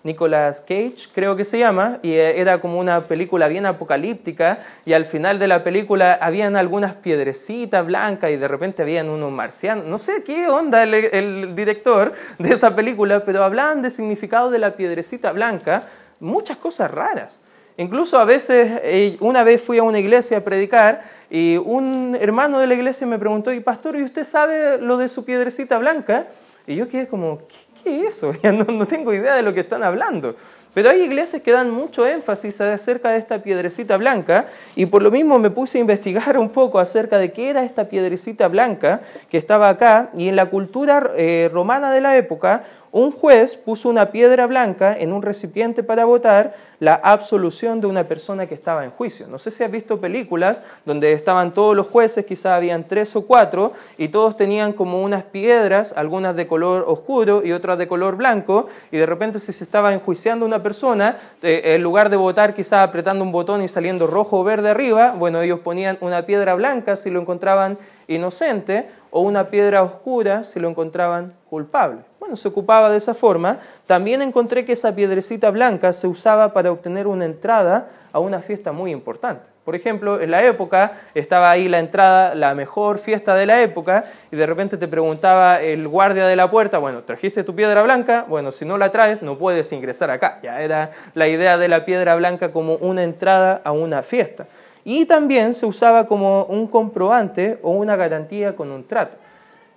Nicolas 0.04 0.60
Cage, 0.60 1.08
creo 1.14 1.38
que 1.38 1.46
se 1.46 1.60
llama, 1.60 2.00
y 2.02 2.12
eh, 2.12 2.42
era 2.42 2.60
como 2.60 2.78
una 2.78 3.02
película 3.02 3.48
bien 3.48 3.66
apocalíptica, 3.66 4.60
y 4.86 4.94
al 4.94 5.06
final 5.06 5.40
de 5.40 5.48
la 5.48 5.64
película 5.64 6.18
habían 6.22 6.58
algunas 6.58 6.96
piedrecitas 6.96 7.86
blancas 7.86 8.32
y 8.32 8.36
de 8.36 8.48
repente 8.48 8.82
habían 8.82 9.10
unos 9.10 9.32
marcianos. 9.32 9.86
No 9.86 9.98
sé 9.98 10.24
qué 10.24 10.50
onda 10.50 10.84
el, 10.84 11.56
director 11.56 12.12
de 12.38 12.54
esa 12.54 12.76
película, 12.76 13.24
pero 13.24 13.44
hablaban 13.44 13.82
de 13.82 13.90
significado 13.90 14.50
de 14.52 14.60
la 14.60 14.76
piedrecita 14.76 15.32
blanca, 15.32 15.84
muchas 16.20 16.58
cosas 16.58 16.92
raras. 16.92 17.40
Incluso 17.78 18.20
a 18.20 18.26
veces, 18.26 18.82
eh, 18.84 19.18
una 19.20 19.44
vez 19.44 19.62
fui 19.64 19.78
a 19.78 19.84
una 19.84 20.00
iglesia 20.00 20.38
a 20.38 20.42
predicar 20.42 21.02
y 21.30 21.58
un 21.58 22.16
hermano 22.20 22.60
de 22.60 22.68
la 22.68 22.74
iglesia 22.74 23.08
me 23.08 23.18
preguntó, 23.18 23.54
y 23.54 23.62
pastor, 23.62 23.96
¿y 23.96 24.04
usted 24.04 24.26
sabe 24.26 24.78
lo 24.78 24.98
de 24.98 25.08
su 25.08 25.24
piedrecita 25.24 25.78
blanca? 25.78 26.28
Y 26.68 26.76
yo 26.76 26.88
quedé 26.88 27.08
como, 27.08 27.40
¿qué, 27.84 28.02
es 28.02 28.16
eso? 28.16 28.32
Ya 28.44 28.52
no, 28.52 28.64
no, 28.66 28.86
tengo 28.88 29.14
idea 29.14 29.36
de 29.36 29.42
lo 29.42 29.54
que 29.54 29.62
están 29.62 29.84
hablando. 29.84 30.36
Pero 30.74 30.90
hay 30.90 31.04
iglesias 31.04 31.42
que 31.44 31.52
dan 31.52 31.70
mucho 31.70 32.08
énfasis 32.08 32.60
acerca 32.60 33.12
de 33.12 33.20
esta 33.20 33.44
piedrecita 33.44 33.96
blanca 33.98 34.48
y 34.76 34.88
por 34.88 35.04
lo 35.04 35.12
mismo 35.12 35.38
me 35.38 35.52
puse 35.52 35.78
a 35.78 35.82
investigar 35.82 36.36
un 36.40 36.50
poco 36.50 36.80
acerca 36.80 37.20
de 37.20 37.32
qué 37.32 37.50
era 37.52 37.64
esta 37.64 37.88
piedrecita 37.90 38.48
blanca 38.48 39.02
que 39.30 39.38
estaba 39.38 39.70
acá 39.70 40.10
y 40.16 40.30
en 40.30 40.36
la 40.36 40.48
cultura 40.48 41.12
eh, 41.16 41.48
romana 41.54 41.92
de 41.92 42.02
la 42.02 42.18
época 42.18 42.64
un 42.94 43.12
juez 43.12 43.58
puso 43.58 43.90
una 43.90 44.12
piedra 44.12 44.46
blanca 44.46 44.96
en 44.98 45.12
un 45.14 45.24
recipiente 45.24 45.82
para 45.82 46.06
votar 46.06 46.54
la 46.80 46.94
absolución 46.94 47.82
de 47.82 47.88
una 47.88 48.04
persona 48.04 48.46
que 48.46 48.54
estaba 48.54 48.86
en 48.86 48.92
juicio. 48.92 49.28
No 49.28 49.40
sé 49.40 49.50
si 49.50 49.64
has 49.64 49.72
visto 49.72 50.00
películas 50.00 50.62
donde 50.86 51.12
estaban 51.14 51.54
todos 51.56 51.76
los 51.76 51.88
jueces, 51.88 52.24
quizás 52.24 52.54
habían 52.54 52.88
tres 52.88 53.16
o 53.16 53.26
cuatro, 53.26 53.72
y 53.98 54.10
todos 54.10 54.38
tenían 54.38 54.74
como 54.74 55.02
unas 55.02 55.24
piedras, 55.24 55.92
algunas 55.98 56.36
de 56.36 56.46
color 56.46 56.86
oscuro 56.88 57.44
y 57.44 57.52
otras 57.52 57.80
de 57.80 57.88
color 57.88 58.16
blanco, 58.16 58.68
y 58.92 58.98
de 58.98 59.08
repente 59.08 59.40
si 59.40 59.52
se 59.54 59.64
estaba 59.64 59.92
enjuiciando 59.92 60.46
una 60.46 60.62
persona, 60.62 61.18
eh, 61.42 61.62
en 61.64 61.82
lugar 61.82 62.12
de 62.12 62.18
votar 62.18 62.54
quizás 62.54 62.88
apretando 62.88 63.24
un 63.24 63.32
botón 63.32 63.64
y 63.64 63.68
saliendo 63.68 64.06
rojo 64.06 64.40
o 64.40 64.44
verde 64.44 64.70
arriba, 64.70 65.16
bueno, 65.18 65.42
ellos 65.42 65.62
ponían 65.62 65.98
una 66.00 66.28
piedra 66.28 66.54
blanca 66.54 66.96
si 66.96 67.10
lo 67.10 67.20
encontraban 67.20 67.80
inocente 68.08 68.88
o 69.10 69.22
una 69.22 69.50
piedra 69.50 69.82
oscura 69.82 70.44
si 70.44 70.60
lo 70.60 70.70
encontraban 70.70 71.34
culpable. 71.50 72.02
Bueno, 72.24 72.38
se 72.38 72.48
ocupaba 72.48 72.90
de 72.90 72.96
esa 72.96 73.14
forma. 73.14 73.58
También 73.86 74.22
encontré 74.22 74.64
que 74.64 74.72
esa 74.72 74.96
piedrecita 74.96 75.52
blanca 75.52 75.92
se 75.92 76.08
usaba 76.08 76.54
para 76.54 76.72
obtener 76.72 77.06
una 77.06 77.26
entrada 77.26 77.90
a 78.14 78.20
una 78.20 78.40
fiesta 78.42 78.72
muy 78.72 78.92
importante. 78.92 79.44
Por 79.66 79.76
ejemplo, 79.76 80.22
en 80.22 80.32
la 80.32 80.42
época 80.42 80.94
estaba 81.16 81.52
ahí 81.52 81.68
la 81.68 81.80
entrada, 81.80 82.34
la 82.34 82.56
mejor 82.56 83.00
fiesta 83.00 83.36
de 83.36 83.46
la 83.46 83.62
época, 83.62 84.06
y 84.32 84.38
de 84.38 84.46
repente 84.46 84.78
te 84.78 84.88
preguntaba 84.88 85.62
el 85.62 85.86
guardia 85.86 86.26
de 86.26 86.38
la 86.38 86.50
puerta, 86.50 86.78
bueno, 86.78 87.04
¿trajiste 87.04 87.44
tu 87.44 87.56
piedra 87.56 87.84
blanca? 87.84 88.26
Bueno, 88.30 88.54
si 88.54 88.64
no 88.64 88.78
la 88.78 88.90
traes, 88.90 89.22
no 89.22 89.38
puedes 89.38 89.74
ingresar 89.74 90.10
acá. 90.10 90.40
Ya 90.42 90.62
era 90.62 90.92
la 91.16 91.28
idea 91.28 91.58
de 91.58 91.68
la 91.68 91.84
piedra 91.84 92.16
blanca 92.16 92.54
como 92.54 92.76
una 92.76 93.04
entrada 93.04 93.60
a 93.66 93.74
una 93.74 94.02
fiesta 94.02 94.46
y 94.86 95.06
también 95.06 95.54
se 95.54 95.66
usaba 95.66 96.08
como 96.08 96.46
un 96.46 96.68
comprobante 96.68 97.60
o 97.62 97.72
una 97.72 97.98
garantía 97.98 98.56
con 98.56 98.72
un 98.72 98.88
trato. 98.88 99.18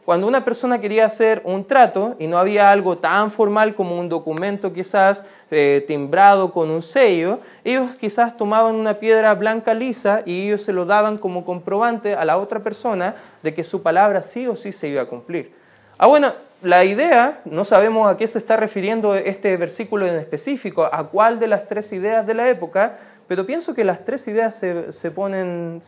Cuando 0.06 0.28
una 0.28 0.44
persona 0.44 0.80
quería 0.80 1.04
hacer 1.04 1.42
un 1.44 1.64
trato 1.64 2.14
y 2.20 2.28
no 2.28 2.38
había 2.38 2.70
algo 2.70 2.96
tan 2.96 3.28
formal 3.28 3.74
como 3.74 3.98
un 3.98 4.08
documento 4.08 4.72
quizás 4.72 5.24
eh, 5.50 5.84
timbrado 5.88 6.52
con 6.52 6.70
un 6.70 6.80
sello, 6.80 7.40
ellos 7.64 7.90
quizás 7.96 8.36
tomaban 8.36 8.76
una 8.76 8.94
piedra 8.94 9.34
blanca 9.34 9.74
lisa 9.74 10.22
y 10.24 10.46
ellos 10.46 10.62
se 10.62 10.72
lo 10.72 10.86
daban 10.86 11.18
como 11.18 11.44
comprobante 11.44 12.14
a 12.14 12.24
la 12.24 12.38
otra 12.38 12.60
persona 12.60 13.16
de 13.42 13.52
que 13.52 13.64
su 13.64 13.82
palabra 13.82 14.22
sí 14.22 14.46
o 14.46 14.54
sí 14.54 14.70
se 14.70 14.86
iba 14.86 15.02
a 15.02 15.06
cumplir. 15.06 15.52
Ah, 15.98 16.06
bueno, 16.06 16.32
la 16.62 16.84
idea, 16.84 17.40
no 17.44 17.64
sabemos 17.64 18.10
a 18.10 18.16
qué 18.16 18.26
se 18.26 18.38
está 18.38 18.56
refiriendo 18.56 19.14
este 19.14 19.56
versículo 19.56 20.06
en 20.06 20.16
específico, 20.16 20.88
a 20.90 21.08
cuál 21.08 21.38
de 21.38 21.48
las 21.48 21.66
tres 21.66 21.92
ideas 21.92 22.26
de 22.26 22.34
la 22.34 22.48
época, 22.48 22.96
pero 23.28 23.44
pienso 23.44 23.74
que 23.74 23.84
las 23.84 24.04
tres 24.04 24.26
ideas 24.28 24.56
se, 24.56 25.10
pueden 25.10 25.80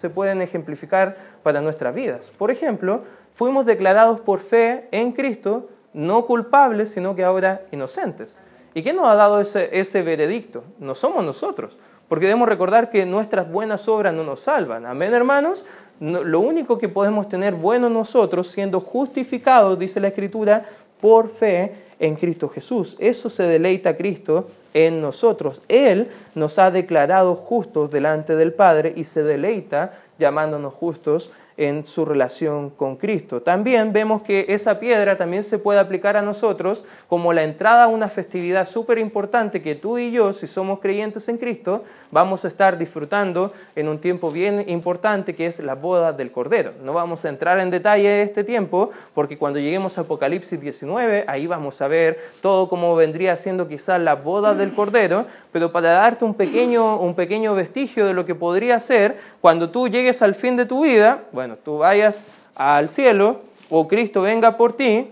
ejemplificar 0.43 1.17
para 1.43 1.61
nuestras 1.61 1.95
vidas. 1.95 2.31
Por 2.37 2.51
ejemplo, 2.51 3.05
fuimos 3.33 3.65
declarados 3.65 4.21
por 4.21 4.41
fe 4.41 4.89
en 4.91 5.13
Cristo 5.13 5.69
no 5.93 6.27
culpables, 6.27 6.91
sino 6.91 7.15
que 7.17 7.25
ahora 7.25 7.63
inocentes. 7.73 8.39
¿Y 8.75 8.83
qué 8.83 8.93
nos 8.93 9.09
ha 9.09 9.15
dado 9.15 9.41
ese, 9.41 10.03
veredicto? 10.03 10.65
No 10.79 10.95
somos 10.95 11.25
nosotros, 11.25 11.79
porque 12.09 12.27
debemos 12.27 12.49
recordar 12.49 12.91
que 12.91 13.05
nuestras 13.05 13.51
buenas 13.51 13.89
obras 13.89 14.15
no 14.15 14.25
nos 14.25 14.41
salvan. 14.41 14.87
Amén, 14.87 15.13
hermanos. 15.15 15.65
lo 16.01 16.41
único 16.41 16.79
que 16.79 16.89
podemos 16.89 17.29
tener 17.29 17.55
bueno 17.55 17.89
nosotros, 17.91 18.49
siendo 18.49 18.81
justificados, 18.81 19.79
dice 19.79 20.01
la 20.01 20.09
Escritura, 20.09 20.65
por 21.01 21.29
fe 21.29 21.73
en 21.99 22.17
Cristo 22.17 22.49
Jesús. 22.49 22.97
Eso 22.99 23.29
se 23.29 23.45
deleita 23.45 23.97
Cristo 23.97 24.47
en 24.75 25.01
nosotros. 25.01 25.63
Él 25.69 26.09
nos 26.35 26.59
ha 26.59 26.71
declarado 26.71 27.35
justos 27.35 27.91
delante 27.91 28.37
del 28.37 28.53
Padre 28.53 28.93
y 28.97 29.05
se 29.05 29.23
deleita 29.23 29.95
llamándonos 30.19 30.75
justos 30.75 31.31
en 31.59 31.87
su 31.87 32.05
relación 32.05 32.71
con 32.71 32.97
Cristo. 32.97 33.43
También 33.43 33.93
vemos 33.93 34.23
que 34.23 34.47
esa 34.49 34.79
piedra 34.79 35.19
también 35.19 35.43
se 35.43 35.59
puede 35.59 35.81
aplicar 35.81 36.17
a 36.17 36.23
nosotros 36.23 36.85
como 37.09 37.33
la 37.33 37.43
entrada 37.43 37.85
a 37.85 37.89
una 37.89 38.09
festividad 38.09 38.67
súper 38.67 38.99
importante 38.99 39.61
que 39.61 39.75
tú 39.75 39.99
y 39.99 40.13
yo, 40.13 40.33
si 40.33 40.47
somos 40.47 40.79
creyentes 40.79 41.29
en 41.29 41.37
Cristo, 41.37 41.83
vamos 42.13 42.45
a 42.45 42.49
estar 42.49 42.79
disfrutando 42.79 43.53
en 43.75 43.89
un 43.89 43.99
tiempo 43.99 44.31
bien 44.31 44.65
importante 44.69 45.35
que 45.35 45.47
es 45.47 45.59
la 45.59 45.75
boda 45.75 46.13
del 46.13 46.31
Cordero. 46.31 46.73
No 46.85 46.93
vamos 46.93 47.25
a 47.25 47.29
entrar 47.29 47.59
en 47.59 47.71
detalle 47.71 48.23
este 48.23 48.45
tiempo 48.45 48.91
porque 49.13 49.37
cuando 49.37 49.59
lleguemos 49.59 49.99
a 49.99 50.03
Apocalipsis 50.03 50.61
19, 50.61 51.25
ahí 51.27 51.49
vamos 51.49 51.83
a 51.83 51.89
ver 51.89 52.19
todo 52.41 52.69
como 52.69 52.95
vendría 52.95 53.37
siendo 53.37 53.67
quizás 53.67 54.01
la 54.01 54.15
boda 54.15 54.55
del 54.55 54.73
Cordero, 54.73 55.27
pero 55.51 55.73
para 55.73 55.91
darte 55.91 56.25
un 56.25 56.35
pequeño, 56.35 56.99
un 56.99 57.15
pequeño 57.15 57.55
vestigio 57.57 58.07
de 58.07 58.15
lo 58.15 58.25
que 58.25 58.37
podría 58.37 58.79
ser, 58.79 59.19
cuando 59.41 59.71
tú 59.71 59.89
llegues 59.89 60.23
al 60.23 60.37
fin 60.37 60.57
de 60.57 60.65
tu 60.65 60.85
vida, 60.85 61.25
bueno, 61.33 61.48
tú 61.57 61.79
vayas 61.79 62.25
al 62.55 62.89
cielo 62.89 63.41
o 63.71 63.89
Cristo 63.89 64.23
venga 64.23 64.57
por 64.57 64.73
ti, 64.73 65.09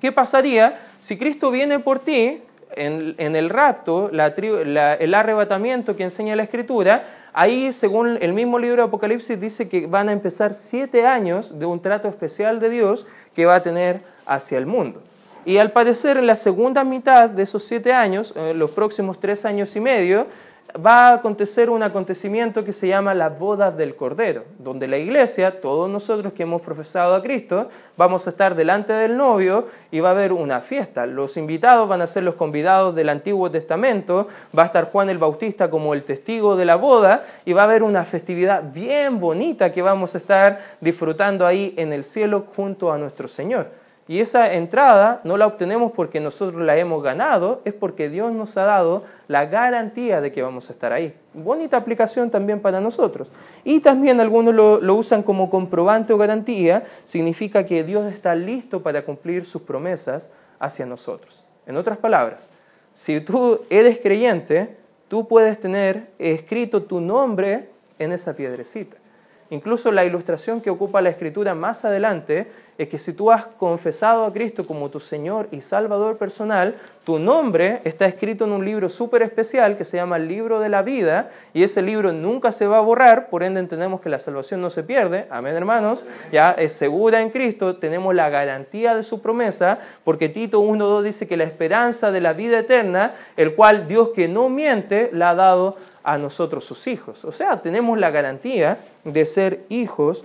¿qué 0.00 0.12
pasaría 0.12 0.78
si 1.00 1.18
Cristo 1.18 1.50
viene 1.50 1.78
por 1.78 1.98
ti 1.98 2.40
en, 2.76 3.36
el 3.36 3.50
rapto, 3.50 4.10
el 4.10 5.14
arrebatamiento 5.14 5.96
que 5.96 6.04
enseña 6.04 6.36
la 6.36 6.42
Escritura? 6.44 7.04
Ahí, 7.32 7.72
según 7.72 8.18
el 8.20 8.32
mismo 8.32 8.58
libro 8.58 8.82
de 8.82 8.88
Apocalipsis, 8.88 9.40
dice 9.40 9.68
que 9.68 9.86
van 9.86 10.08
a 10.08 10.12
empezar 10.12 10.54
siete 10.54 11.04
años 11.04 11.58
de 11.58 11.66
un 11.66 11.80
trato 11.80 12.08
especial 12.08 12.60
de 12.60 12.70
Dios 12.70 13.06
que 13.34 13.44
va 13.44 13.56
a 13.56 13.62
tener 13.62 14.00
hacia 14.24 14.58
el 14.58 14.66
mundo. 14.66 15.02
Y 15.44 15.58
al 15.58 15.72
parecer, 15.72 16.16
en 16.16 16.26
la 16.26 16.36
segunda 16.36 16.84
mitad 16.84 17.28
de 17.28 17.42
esos 17.42 17.64
siete 17.64 17.92
años, 17.92 18.32
eh, 18.36 18.54
los 18.54 18.70
próximos 18.70 19.20
tres 19.20 19.44
años 19.44 19.74
y 19.76 19.80
medio, 19.80 20.26
va 20.84 21.08
a 21.08 21.14
acontecer 21.14 21.70
un 21.70 21.82
acontecimiento 21.82 22.64
que 22.64 22.72
se 22.72 22.88
llama 22.88 23.14
la 23.14 23.28
boda 23.28 23.70
del 23.70 23.94
Cordero, 23.94 24.44
donde 24.58 24.88
la 24.88 24.98
iglesia, 24.98 25.60
todos 25.60 25.88
nosotros 25.88 26.32
que 26.32 26.42
hemos 26.42 26.62
profesado 26.62 27.14
a 27.14 27.22
Cristo, 27.22 27.68
vamos 27.96 28.26
a 28.26 28.30
estar 28.30 28.54
delante 28.54 28.92
del 28.92 29.16
novio 29.16 29.66
y 29.92 30.00
va 30.00 30.08
a 30.08 30.12
haber 30.12 30.32
una 30.32 30.60
fiesta. 30.60 31.06
Los 31.06 31.36
invitados 31.36 31.88
van 31.88 32.02
a 32.02 32.06
ser 32.06 32.24
los 32.24 32.34
convidados 32.34 32.94
del 32.94 33.08
Antiguo 33.08 33.50
Testamento, 33.50 34.26
va 34.56 34.64
a 34.64 34.66
estar 34.66 34.90
Juan 34.90 35.10
el 35.10 35.18
Bautista 35.18 35.70
como 35.70 35.94
el 35.94 36.02
testigo 36.02 36.56
de 36.56 36.64
la 36.64 36.76
boda 36.76 37.24
y 37.44 37.52
va 37.52 37.62
a 37.62 37.66
haber 37.66 37.82
una 37.82 38.04
festividad 38.04 38.62
bien 38.72 39.20
bonita 39.20 39.72
que 39.72 39.82
vamos 39.82 40.14
a 40.14 40.18
estar 40.18 40.60
disfrutando 40.80 41.46
ahí 41.46 41.74
en 41.76 41.92
el 41.92 42.04
cielo 42.04 42.46
junto 42.56 42.92
a 42.92 42.98
nuestro 42.98 43.28
Señor. 43.28 43.83
Y 44.06 44.20
esa 44.20 44.52
entrada 44.52 45.22
no 45.24 45.38
la 45.38 45.46
obtenemos 45.46 45.92
porque 45.92 46.20
nosotros 46.20 46.62
la 46.62 46.76
hemos 46.76 47.02
ganado, 47.02 47.62
es 47.64 47.72
porque 47.72 48.10
Dios 48.10 48.32
nos 48.32 48.54
ha 48.58 48.64
dado 48.64 49.02
la 49.28 49.46
garantía 49.46 50.20
de 50.20 50.30
que 50.30 50.42
vamos 50.42 50.68
a 50.68 50.74
estar 50.74 50.92
ahí. 50.92 51.14
Bonita 51.32 51.78
aplicación 51.78 52.30
también 52.30 52.60
para 52.60 52.82
nosotros. 52.82 53.32
Y 53.64 53.80
también 53.80 54.20
algunos 54.20 54.54
lo, 54.54 54.94
usan 54.94 55.22
como 55.22 55.48
comprobante 55.48 56.12
o 56.12 56.18
garantía, 56.18 56.84
significa 57.06 57.64
que 57.64 57.82
Dios 57.82 58.12
está 58.12 58.34
listo 58.34 58.82
para 58.82 59.06
cumplir 59.06 59.46
sus 59.46 59.62
promesas 59.62 60.28
hacia 60.58 60.84
nosotros. 60.84 61.42
En 61.66 61.78
otras 61.78 61.96
palabras, 61.96 62.50
si 62.92 63.22
tú 63.22 63.62
eres 63.70 63.98
creyente, 63.98 64.76
tú 65.08 65.26
puedes 65.26 65.58
tener 65.58 66.08
escrito 66.18 66.82
tu 66.82 67.00
nombre 67.00 67.70
en 67.98 68.12
esa 68.12 68.36
piedrecita. 68.36 68.98
Incluso 69.50 69.92
la 69.92 70.04
ilustración 70.04 70.60
que 70.60 70.70
ocupa 70.70 71.00
la 71.00 71.10
escritura 71.10 71.54
más 71.54 71.84
adelante 71.84 72.48
es 72.76 72.88
que 72.88 72.98
si 72.98 73.12
tú 73.12 73.30
has 73.30 73.46
confesado 73.46 74.24
a 74.24 74.32
Cristo 74.32 74.66
como 74.66 74.90
tu 74.90 74.98
Señor 74.98 75.48
y 75.52 75.60
Salvador 75.60 76.18
personal, 76.18 76.74
tu 77.04 77.18
nombre 77.18 77.80
está 77.84 78.06
escrito 78.06 78.44
en 78.44 78.52
un 78.52 78.64
libro 78.64 78.88
súper 78.88 79.22
especial 79.22 79.76
que 79.76 79.84
se 79.84 79.96
llama 79.96 80.16
el 80.16 80.26
libro 80.26 80.58
de 80.58 80.68
la 80.68 80.82
vida 80.82 81.30
y 81.52 81.62
ese 81.62 81.82
libro 81.82 82.12
nunca 82.12 82.50
se 82.50 82.66
va 82.66 82.78
a 82.78 82.80
borrar, 82.80 83.28
por 83.28 83.42
ende 83.42 83.60
entendemos 83.60 84.00
que 84.00 84.08
la 84.08 84.18
salvación 84.18 84.60
no 84.60 84.70
se 84.70 84.82
pierde, 84.82 85.26
amén 85.30 85.54
hermanos, 85.54 86.04
ya 86.32 86.52
es 86.52 86.72
segura 86.72 87.20
en 87.20 87.30
Cristo, 87.30 87.76
tenemos 87.76 88.14
la 88.14 88.28
garantía 88.28 88.94
de 88.94 89.02
su 89.02 89.20
promesa, 89.20 89.78
porque 90.02 90.28
Tito 90.28 90.62
1.2 90.62 91.02
dice 91.02 91.28
que 91.28 91.36
la 91.36 91.44
esperanza 91.44 92.10
de 92.10 92.20
la 92.20 92.32
vida 92.32 92.58
eterna, 92.58 93.14
el 93.36 93.54
cual 93.54 93.86
Dios 93.86 94.10
que 94.14 94.26
no 94.26 94.48
miente, 94.48 95.10
la 95.12 95.30
ha 95.30 95.34
dado 95.34 95.76
a 96.02 96.18
nosotros 96.18 96.64
sus 96.64 96.86
hijos. 96.86 97.24
O 97.24 97.32
sea, 97.32 97.62
tenemos 97.62 97.98
la 97.98 98.10
garantía 98.10 98.78
de 99.04 99.26
ser 99.26 99.64
hijos 99.68 100.24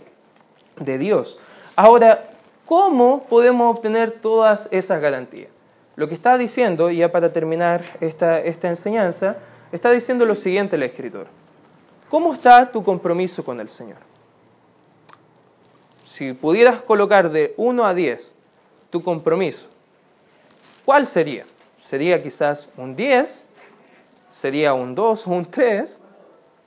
de 0.79 0.97
Dios. 0.97 1.39
Ahora, 1.75 2.25
¿Cómo 2.69 3.23
podemos 3.23 3.75
obtener 3.75 4.11
todas 4.11 4.67
esas 4.69 5.01
garantías? 5.01 5.49
Lo 5.95 6.07
que 6.07 6.13
está 6.13 6.37
diciendo, 6.37 6.91
ya 6.91 7.11
para 7.11 7.33
terminar 7.33 7.83
esta, 7.99 8.39
esta 8.39 8.69
enseñanza, 8.69 9.37
está 9.71 9.89
diciendo 9.89 10.23
lo 10.23 10.35
siguiente 10.35 10.75
el 10.75 10.83
escritor. 10.83 11.25
¿Cómo 12.09 12.31
está 12.31 12.71
tu 12.71 12.83
compromiso 12.83 13.43
con 13.43 13.59
el 13.59 13.69
Señor? 13.69 13.97
Si 16.05 16.33
pudieras 16.33 16.79
colocar 16.83 17.31
de 17.31 17.55
1 17.57 17.83
a 17.83 17.95
10 17.95 18.35
tu 18.91 19.01
compromiso, 19.01 19.67
¿cuál 20.85 21.07
sería? 21.07 21.45
¿Sería 21.81 22.21
quizás 22.21 22.69
un 22.77 22.95
10? 22.95 23.45
¿Sería 24.29 24.75
un 24.75 24.93
2 24.93 25.25
o 25.25 25.31
un 25.31 25.45
3? 25.49 25.99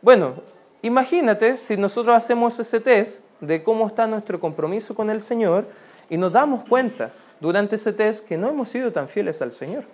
Bueno, 0.01 0.35
imagínate 0.83 1.57
si 1.57 1.77
nosotros 1.77 2.17
hacemos 2.17 2.59
ese 2.59 2.81
test 2.81 3.23
de 3.41 3.63
cómo 3.63 3.87
está 3.87 4.09
nuestro 4.09 4.41
compromiso 4.41 4.97
con 4.97 5.09
el 5.09 5.23
Señor 5.23 5.65
y 6.09 6.17
nos 6.17 6.33
damos 6.33 6.65
cuenta 6.65 7.13
durante 7.41 7.77
ese 7.77 7.93
test 7.93 8.27
que 8.27 8.37
no 8.37 8.49
hemos 8.49 8.69
sido 8.69 8.93
tan 8.93 9.09
fieles 9.09 9.43
al 9.43 9.53
Señor. 9.53 9.85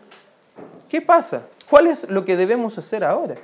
¿Qué 0.88 1.01
pasa? 1.01 1.42
¿Cuál 1.68 1.87
es 1.87 2.09
lo 2.09 2.25
que 2.25 2.37
debemos 2.37 2.79
hacer 2.79 3.05
ahora? 3.05 3.37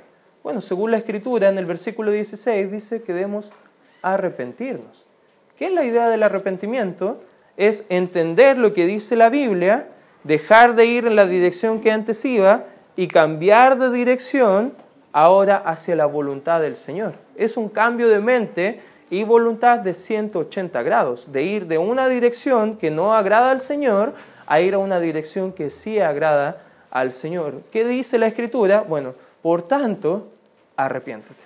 Bueno, 0.43 0.61
según 0.61 0.91
la 0.91 0.97
Escritura, 0.97 1.49
en 1.49 1.57
el 1.57 1.65
versículo 1.65 2.11
16 2.11 2.71
dice 2.71 3.01
que 3.01 3.13
debemos 3.13 3.51
arrepentirnos. 4.01 5.05
¿Qué 5.57 5.67
es 5.67 5.71
la 5.71 5.83
idea 5.83 6.09
del 6.09 6.23
arrepentimiento? 6.23 7.21
Es 7.57 7.85
entender 7.89 8.57
lo 8.57 8.73
que 8.73 8.85
dice 8.85 9.15
la 9.15 9.29
Biblia 9.29 9.87
dejar 10.25 10.75
de 10.75 10.85
ir 10.85 11.05
en 11.05 11.15
la 11.15 11.25
dirección 11.25 11.79
que 11.79 11.91
antes 11.91 12.25
iba 12.25 12.65
y 12.95 13.07
cambiar 13.07 13.77
de 13.77 13.91
dirección 13.91 14.73
ahora 15.13 15.57
hacia 15.57 15.95
la 15.95 16.07
voluntad 16.07 16.61
del 16.61 16.75
Señor. 16.75 17.13
Es 17.35 17.57
un 17.57 17.69
cambio 17.69 18.09
de 18.09 18.19
mente 18.19 18.81
y 19.09 19.23
voluntad 19.23 19.79
de 19.79 19.93
180 19.93 20.81
grados, 20.83 21.31
de 21.31 21.43
ir 21.43 21.67
de 21.67 21.77
una 21.77 22.07
dirección 22.07 22.77
que 22.77 22.91
no 22.91 23.13
agrada 23.13 23.51
al 23.51 23.61
Señor 23.61 24.13
a 24.47 24.59
ir 24.61 24.73
a 24.73 24.77
una 24.77 24.99
dirección 24.99 25.51
que 25.51 25.69
sí 25.69 25.99
agrada 25.99 26.61
al 26.91 27.13
Señor. 27.13 27.61
¿Qué 27.71 27.85
dice 27.85 28.17
la 28.17 28.27
Escritura? 28.27 28.81
Bueno, 28.81 29.13
por 29.41 29.61
tanto, 29.63 30.27
arrepiéntete. 30.75 31.43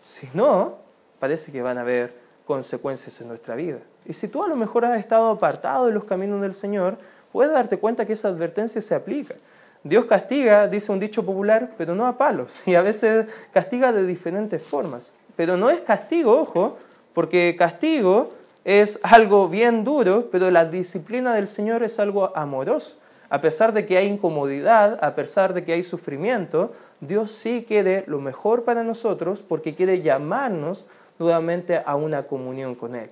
Si 0.00 0.28
no, 0.34 0.76
parece 1.18 1.50
que 1.50 1.62
van 1.62 1.78
a 1.78 1.80
haber 1.80 2.14
consecuencias 2.46 3.20
en 3.20 3.28
nuestra 3.28 3.54
vida. 3.54 3.78
Y 4.04 4.12
si 4.12 4.28
tú 4.28 4.44
a 4.44 4.48
lo 4.48 4.56
mejor 4.56 4.84
has 4.84 4.98
estado 5.00 5.28
apartado 5.30 5.86
de 5.86 5.92
los 5.92 6.04
caminos 6.04 6.40
del 6.40 6.54
Señor, 6.54 6.96
puedes 7.32 7.52
darte 7.52 7.78
cuenta 7.78 8.06
que 8.06 8.12
esa 8.12 8.28
advertencia 8.28 8.80
se 8.80 8.94
aplica. 8.94 9.34
Dios 9.82 10.04
castiga, 10.06 10.66
dice 10.66 10.92
un 10.92 11.00
dicho 11.00 11.24
popular, 11.24 11.72
pero 11.76 11.94
no 11.94 12.06
a 12.06 12.16
palos, 12.16 12.62
y 12.66 12.74
a 12.74 12.82
veces 12.82 13.26
castiga 13.52 13.92
de 13.92 14.06
diferentes 14.06 14.62
formas. 14.62 15.12
Pero 15.36 15.56
no 15.56 15.70
es 15.70 15.82
castigo, 15.82 16.40
ojo, 16.40 16.78
porque 17.14 17.54
castigo 17.56 18.30
es 18.64 18.98
algo 19.02 19.48
bien 19.48 19.84
duro, 19.84 20.28
pero 20.32 20.50
la 20.50 20.64
disciplina 20.64 21.32
del 21.34 21.46
Señor 21.46 21.82
es 21.82 22.00
algo 22.00 22.36
amoroso. 22.36 22.96
A 23.28 23.40
pesar 23.40 23.72
de 23.72 23.86
que 23.86 23.96
hay 23.96 24.06
incomodidad, 24.06 24.98
a 25.04 25.14
pesar 25.14 25.52
de 25.54 25.64
que 25.64 25.72
hay 25.72 25.82
sufrimiento, 25.82 26.72
Dios 27.00 27.30
sí 27.30 27.64
quiere 27.66 28.04
lo 28.06 28.20
mejor 28.20 28.64
para 28.64 28.82
nosotros 28.82 29.42
porque 29.42 29.74
quiere 29.74 30.00
llamarnos 30.00 30.84
nuevamente 31.18 31.82
a 31.84 31.96
una 31.96 32.24
comunión 32.24 32.74
con 32.74 32.94
Él. 32.94 33.10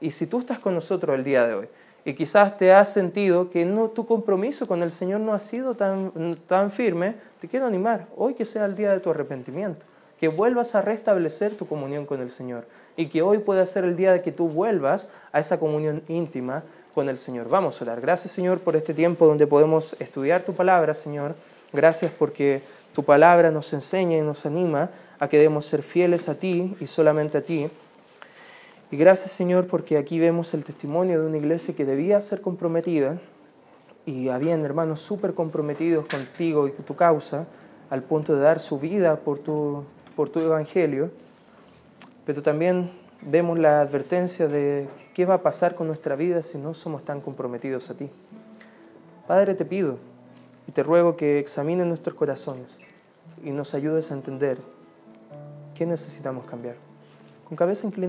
Y 0.00 0.10
si 0.10 0.26
tú 0.26 0.40
estás 0.40 0.58
con 0.58 0.74
nosotros 0.74 1.16
el 1.16 1.24
día 1.24 1.46
de 1.46 1.54
hoy 1.54 1.68
y 2.04 2.14
quizás 2.14 2.56
te 2.56 2.72
has 2.72 2.92
sentido 2.92 3.50
que 3.50 3.64
tu 3.94 4.06
compromiso 4.06 4.66
con 4.66 4.82
el 4.82 4.90
Señor 4.90 5.20
no 5.20 5.32
ha 5.32 5.40
sido 5.40 5.74
tan, 5.74 6.36
tan 6.46 6.70
firme, 6.70 7.14
te 7.40 7.46
quiero 7.46 7.66
animar, 7.66 8.06
hoy 8.16 8.34
que 8.34 8.44
sea 8.44 8.64
el 8.64 8.74
día 8.74 8.92
de 8.92 9.00
tu 9.00 9.10
arrepentimiento 9.10 9.86
que 10.22 10.28
vuelvas 10.28 10.76
a 10.76 10.82
restablecer 10.82 11.56
tu 11.56 11.66
comunión 11.66 12.06
con 12.06 12.20
el 12.20 12.30
Señor 12.30 12.64
y 12.96 13.06
que 13.06 13.22
hoy 13.22 13.38
pueda 13.38 13.66
ser 13.66 13.82
el 13.82 13.96
día 13.96 14.12
de 14.12 14.22
que 14.22 14.30
tú 14.30 14.48
vuelvas 14.48 15.08
a 15.32 15.40
esa 15.40 15.58
comunión 15.58 16.04
íntima 16.06 16.62
con 16.94 17.08
el 17.08 17.18
Señor. 17.18 17.48
Vamos 17.48 17.80
a 17.80 17.84
orar. 17.86 18.00
Gracias 18.00 18.32
Señor 18.32 18.60
por 18.60 18.76
este 18.76 18.94
tiempo 18.94 19.26
donde 19.26 19.48
podemos 19.48 19.96
estudiar 19.98 20.44
tu 20.44 20.54
palabra, 20.54 20.94
Señor. 20.94 21.34
Gracias 21.72 22.12
porque 22.16 22.62
tu 22.94 23.02
palabra 23.02 23.50
nos 23.50 23.72
enseña 23.72 24.16
y 24.16 24.20
nos 24.20 24.46
anima 24.46 24.90
a 25.18 25.26
que 25.26 25.38
debemos 25.38 25.66
ser 25.66 25.82
fieles 25.82 26.28
a 26.28 26.36
ti 26.36 26.76
y 26.78 26.86
solamente 26.86 27.38
a 27.38 27.42
ti. 27.42 27.68
Y 28.92 28.96
gracias 28.96 29.32
Señor 29.32 29.66
porque 29.66 29.98
aquí 29.98 30.20
vemos 30.20 30.54
el 30.54 30.62
testimonio 30.62 31.20
de 31.20 31.26
una 31.26 31.38
iglesia 31.38 31.74
que 31.74 31.84
debía 31.84 32.20
ser 32.20 32.42
comprometida 32.42 33.18
y 34.06 34.28
habían 34.28 34.64
hermanos 34.64 35.00
súper 35.00 35.34
comprometidos 35.34 36.06
contigo 36.06 36.68
y 36.68 36.70
tu 36.70 36.94
causa 36.94 37.48
al 37.90 38.04
punto 38.04 38.36
de 38.36 38.42
dar 38.42 38.60
su 38.60 38.78
vida 38.78 39.16
por 39.16 39.40
tu, 39.40 39.84
por 40.14 40.30
tu 40.30 40.40
evangelio, 40.40 41.10
pero 42.24 42.42
también 42.42 42.90
vemos 43.22 43.58
la 43.58 43.80
advertencia 43.80 44.48
de 44.48 44.88
qué 45.14 45.24
va 45.24 45.34
a 45.34 45.42
pasar 45.42 45.74
con 45.74 45.86
nuestra 45.86 46.16
vida 46.16 46.42
si 46.42 46.58
no 46.58 46.74
somos 46.74 47.04
tan 47.04 47.20
comprometidos 47.20 47.90
a 47.90 47.94
ti. 47.94 48.10
Padre, 49.26 49.54
te 49.54 49.64
pido 49.64 49.98
y 50.66 50.72
te 50.72 50.82
ruego 50.82 51.16
que 51.16 51.38
examines 51.38 51.86
nuestros 51.86 52.16
corazones 52.16 52.80
y 53.44 53.50
nos 53.50 53.74
ayudes 53.74 54.10
a 54.10 54.14
entender 54.14 54.58
qué 55.74 55.86
necesitamos 55.86 56.44
cambiar. 56.44 56.76
Con 57.48 57.56
cabeza 57.56 57.86
inclinada. 57.86 58.00